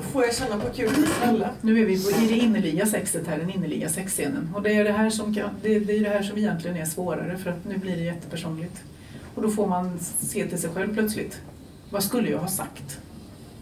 Får 0.01 0.23
jag 0.23 0.35
känna 0.35 0.59
på 0.59 0.69
kuken, 0.69 1.05
snälla? 1.21 1.49
Nu 1.61 1.81
är 1.81 1.85
vi 1.85 2.03
på, 2.03 2.11
i 2.21 2.27
det 2.27 2.37
innerliga 2.37 2.85
sexet 2.85 3.27
här, 3.27 3.37
den 3.37 3.49
innerliga 3.49 3.89
sexscenen. 3.89 4.49
Och 4.55 4.61
det 4.61 4.73
är 4.73 4.83
det, 4.83 4.91
här 4.91 5.09
som 5.09 5.35
kan, 5.35 5.49
det, 5.61 5.79
det 5.79 5.97
är 5.97 6.03
det 6.03 6.09
här 6.09 6.23
som 6.23 6.37
egentligen 6.37 6.77
är 6.77 6.85
svårare 6.85 7.37
för 7.37 7.49
att 7.49 7.65
nu 7.65 7.77
blir 7.77 7.97
det 7.97 8.03
jättepersonligt. 8.03 8.83
Och 9.35 9.41
då 9.41 9.49
får 9.49 9.67
man 9.67 9.99
se 9.99 10.47
till 10.47 10.61
sig 10.61 10.69
själv 10.69 10.93
plötsligt. 10.93 11.41
Vad 11.89 12.03
skulle 12.03 12.29
jag 12.29 12.39
ha 12.39 12.47
sagt 12.47 12.99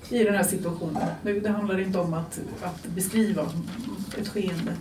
i 0.09 0.23
den 0.23 0.35
här 0.35 0.43
situationen? 0.43 1.03
Det, 1.21 1.39
det 1.39 1.49
handlar 1.49 1.79
inte 1.79 1.99
om 1.99 2.13
att, 2.13 2.39
att 2.61 2.85
beskriva 2.87 3.51
ett 4.17 4.27
skeende 4.27 4.73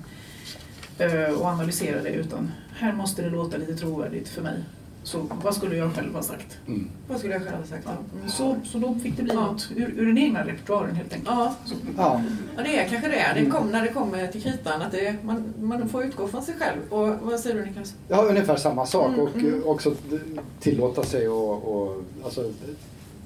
eh, 0.98 1.40
och 1.40 1.46
analysera 1.46 2.02
det 2.02 2.10
utan 2.10 2.52
här 2.74 2.92
måste 2.92 3.22
det 3.22 3.30
låta 3.30 3.56
lite 3.56 3.74
trovärdigt 3.74 4.28
för 4.28 4.42
mig. 4.42 4.64
Så 5.06 5.26
vad 5.42 5.54
skulle 5.54 5.76
jag 5.76 5.94
själv 5.94 6.14
ha 6.14 6.22
sagt? 6.22 6.58
Mm. 6.66 6.88
Vad 7.08 7.18
skulle 7.18 7.32
jag 7.34 7.42
själv 7.42 7.56
ha 7.56 7.64
sagt? 7.66 7.82
Ja, 7.86 7.92
då? 8.24 8.30
så, 8.30 8.56
så 8.64 8.78
då 8.78 8.94
fick 8.94 9.16
det 9.16 9.22
bli 9.22 9.34
Ja. 9.34 9.40
något 9.40 9.68
ur, 9.76 9.94
ur 9.96 10.06
den 10.06 10.18
egna 10.18 10.46
repertoaren 10.46 10.96
helt 10.96 11.12
enkelt. 11.12 11.30
Ja, 11.36 11.54
Ja, 11.96 12.22
ja, 12.56 12.62
det 12.62 12.78
är 12.78 12.88
kanske 12.88 13.08
det. 13.08 13.40
Det 13.44 13.50
kom, 13.50 13.70
när 13.70 13.82
det 13.82 13.88
kommer 13.92 14.26
till 14.26 14.42
kritan, 14.42 14.82
att 14.82 14.92
det, 14.92 15.16
man, 15.22 15.54
man 15.60 15.88
får 15.88 16.04
utgå 16.04 16.28
från 16.28 16.42
sig 16.42 16.54
själv. 16.58 16.92
Och 16.92 17.08
vad 17.30 17.40
säger 17.40 17.56
du 17.56 17.64
Niklas? 17.66 17.94
ja, 18.08 18.22
ungefär 18.22 18.56
samma 18.56 18.86
sak 18.86 19.08
Mm, 19.08 19.20
och 19.20 19.36
mm. 19.36 19.62
också 19.64 19.94
tillåta 20.60 21.02
sig 21.02 21.28
och, 21.28 21.76
och 21.76 22.02
alltså, 22.24 22.50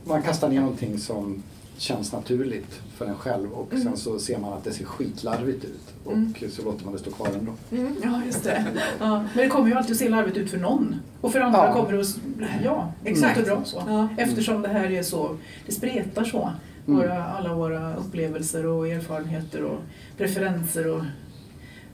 man 0.04 0.22
kastar 0.22 0.48
ner 0.48 0.60
någonting 0.60 0.98
som 0.98 1.42
känns 1.80 2.12
naturligt 2.12 2.80
för 2.96 3.06
en 3.06 3.14
själv 3.14 3.52
och 3.52 3.72
Mm. 3.72 3.84
sen 3.84 3.96
så 3.96 4.18
ser 4.18 4.38
man 4.38 4.52
att 4.52 4.64
det 4.64 4.72
ser 4.72 4.84
skitlarvigt 4.84 5.64
ut 5.64 5.94
och 6.04 6.12
Mm. 6.12 6.34
så 6.50 6.62
låter 6.62 6.84
man 6.84 6.92
det 6.94 6.98
stå 7.00 7.10
kvar 7.10 7.28
ändå. 7.38 7.52
Mm, 7.70 7.96
ja, 8.02 8.22
just 8.26 8.44
det. 8.44 8.64
Ja, 8.98 9.18
men 9.18 9.28
det 9.34 9.48
kommer 9.48 9.68
ju 9.68 9.74
alltid 9.74 9.92
att 9.92 9.98
se 9.98 10.08
larvigt 10.08 10.36
ut 10.36 10.50
för 10.50 10.58
någon. 10.58 10.94
Och 11.20 11.32
för 11.32 11.40
andra 11.40 11.58
Ja. 11.66 11.72
kommer 11.74 11.92
det 11.92 12.00
att... 12.00 12.18
Ja, 12.64 12.92
Exakt. 13.04 13.30
exakt. 13.38 13.46
bra 13.48 13.64
så. 13.64 13.82
Ja. 13.86 14.08
Eftersom 14.18 14.62
det 14.62 14.68
här 14.68 14.90
är 14.90 15.02
så... 15.02 15.36
Det 15.66 15.72
spretar 15.72 16.24
så. 16.24 16.50
Mm. 16.86 17.00
Våra, 17.00 17.24
alla 17.24 17.54
våra 17.54 17.94
upplevelser 17.96 18.66
och 18.66 18.88
erfarenheter 18.88 19.62
och 19.64 19.78
preferenser 20.16 20.86
och 20.86 21.02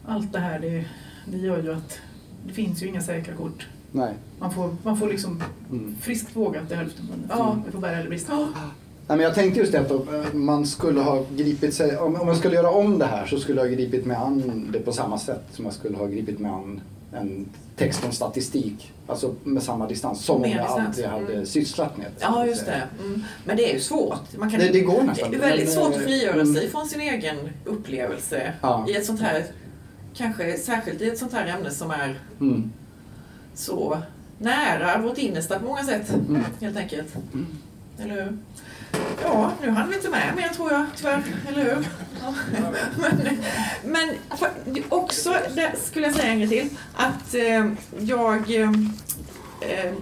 allt 0.07 0.33
det 0.33 0.39
här 0.39 0.59
det, 0.59 0.85
det 1.27 1.39
gör 1.39 1.63
ju 1.63 1.73
att 1.73 1.99
det 2.47 2.53
finns 2.53 2.83
ju 2.83 2.87
inga 2.87 3.01
säkra 3.01 3.35
kort. 3.35 3.67
Nej. 3.93 4.15
Man 4.39 4.55
får, 4.55 4.77
man 4.83 4.97
får 4.97 5.09
liksom 5.09 5.43
Mm. 5.71 5.95
friskt 6.01 6.37
våga 6.37 6.65
till 6.67 6.77
hälften. 6.77 7.05
Ja. 7.29 7.57
Det 7.67 7.73
får 7.73 7.79
bära 7.79 7.97
eller 7.97 8.09
brista. 8.09 8.49
Nej, 9.09 9.17
men 9.19 9.25
jag 9.25 9.35
tänkte 9.35 9.61
just 9.61 9.73
det 9.73 9.81
att 9.81 9.91
eh, 9.91 10.33
man 10.35 10.67
skulle 10.67 11.01
ha 11.01 11.25
gripit 11.37 11.75
sig, 11.75 11.97
om, 11.99 12.15
jag 12.15 12.37
skulle 12.37 12.55
göra 12.55 12.71
om 12.71 12.99
det 12.99 13.07
här 13.07 13.27
så 13.27 13.39
skulle 13.39 13.61
jag 13.61 13.69
ha 13.69 13.75
gripit 13.75 14.07
mig 14.07 14.17
an 14.17 14.69
det 14.73 14.79
på 14.79 14.93
samma 14.93 15.19
sätt 15.19 15.43
som 15.53 15.65
jag 15.65 15.75
skulle 15.75 15.97
ha 15.97 16.07
gripit 16.07 16.39
mig 16.39 16.51
an 16.51 16.81
en 17.13 17.47
text 17.77 18.05
om 18.05 18.13
statistik. 18.13 18.93
Alltså 19.07 19.35
med 19.45 19.63
samma 19.63 19.87
distans 19.89 20.25
som 20.25 20.37
om 20.37 20.51
jag 20.51 20.65
distans, 20.67 20.87
aldrig 20.87 21.07
hade 21.07 21.33
mm. 21.35 21.47
sysslat 21.47 21.97
med 21.97 22.07
det. 22.07 22.13
Ja, 22.25 22.47
just 22.47 22.67
det. 22.67 22.83
Mm. 23.05 23.23
Men 23.45 23.57
det 23.57 23.71
är 23.71 23.75
ju 23.75 23.81
svårt. 23.81 24.37
Man 24.39 24.51
kan, 24.51 24.61
Det, 24.61 24.69
det 24.69 24.81
går 24.81 25.03
nästan. 25.03 25.31
det 25.31 25.37
är 25.37 25.41
väldigt 25.41 25.73
svårt 25.73 25.91
eh, 25.93 25.97
att 25.99 26.03
frigöra 26.05 26.41
mm, 26.41 26.55
sig 26.55 26.69
från 26.71 26.87
sin 26.87 27.01
egen 27.01 27.37
upplevelse 27.65 28.53
Ja. 28.61 28.87
i 28.89 28.97
ett 28.97 29.07
sånt 29.07 29.21
här, 29.21 29.45
kanske 30.15 30.57
särskilt 30.59 31.01
i 31.01 31.09
ett 31.09 31.19
sånt 31.19 31.33
här 31.33 31.47
ämne 31.47 31.71
som 31.71 31.91
är 31.91 32.21
Mm. 32.41 32.73
så 33.55 33.99
nära 34.39 34.99
vårt 35.03 35.19
innersta 35.19 35.59
på 35.59 35.65
många 35.65 35.85
sätt, 35.85 36.11
Mm. 36.29 36.43
helt 36.61 36.77
enkelt. 36.77 37.15
Mm. 37.35 37.47
Eller 37.99 38.15
hur? 38.15 38.39
Ja, 39.23 39.53
nu 39.63 39.71
hann 39.71 39.89
vi 39.91 39.97
inte 39.97 40.09
med 40.11 40.33
mer 40.37 40.49
tror 40.49 40.73
jag, 40.73 40.87
tyvärr. 40.97 41.23
Eller 41.49 41.63
hur? 41.65 41.87
Ja. 42.23 42.35
Men, 42.97 43.39
men 43.85 44.17
också, 44.89 45.37
det 45.55 45.73
skulle 45.85 46.07
jag 46.07 46.15
säga 46.17 46.29
en 46.33 46.39
grej 46.39 46.49
till, 46.49 46.69
att 46.95 47.35
eh, 47.35 47.67
jag 48.01 48.55
eh, 48.55 48.71
eh, 49.61 49.93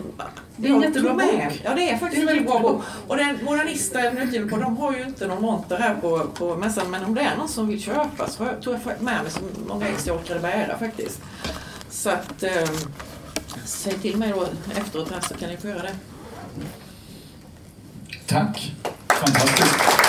Det 0.57 0.69
är 0.69 0.73
en 0.73 0.81
jag 0.81 0.83
jättebra 0.83 1.09
tog 1.11 1.17
med- 1.17 1.49
bok. 1.49 1.61
Ja, 1.65 1.75
det 1.75 1.91
är 1.91 1.99
faktiskt 1.99 2.21
en 2.21 2.27
väldigt 2.27 2.47
bra 2.47 2.59
bok. 2.59 2.83
Och 3.09 3.17
den 3.17 3.39
Modernista 3.45 4.01
är 4.01 4.05
den 4.15 4.19
utgiven 4.19 4.49
på, 4.49 4.57
de 4.57 4.77
har 4.77 4.93
ju 4.93 5.03
inte 5.03 5.27
någon 5.27 5.43
monter 5.43 5.77
här 5.79 5.95
på, 5.95 6.19
på 6.35 6.57
mässan, 6.57 6.91
men 6.91 7.05
om 7.05 7.15
det 7.15 7.21
är 7.21 7.37
någon 7.37 7.49
som 7.49 7.69
vill 7.69 7.83
köpa 7.83 8.29
så 8.29 8.45
jag- 8.45 8.63
tror 8.63 8.79
jag 8.85 9.03
med 9.03 9.23
mig 9.23 9.33
så 9.33 9.41
många 9.69 9.89
ex 9.89 10.07
jag 10.07 10.17
orkade 10.17 10.41
bära 10.41 10.79
faktiskt. 10.79 11.21
Så 11.91 12.11
att, 12.11 12.43
eh, 12.43 12.71
säg 13.65 13.93
till 13.95 14.17
mig 14.17 14.33
då 14.37 14.47
efteråt 14.77 15.11
här 15.11 15.21
så 15.21 15.35
kan 15.35 15.49
ni 15.49 15.57
få 15.57 15.69
göra 15.69 15.83
det. 15.83 15.95
Tack! 18.27 18.57
Fantastiskt. 19.09 20.04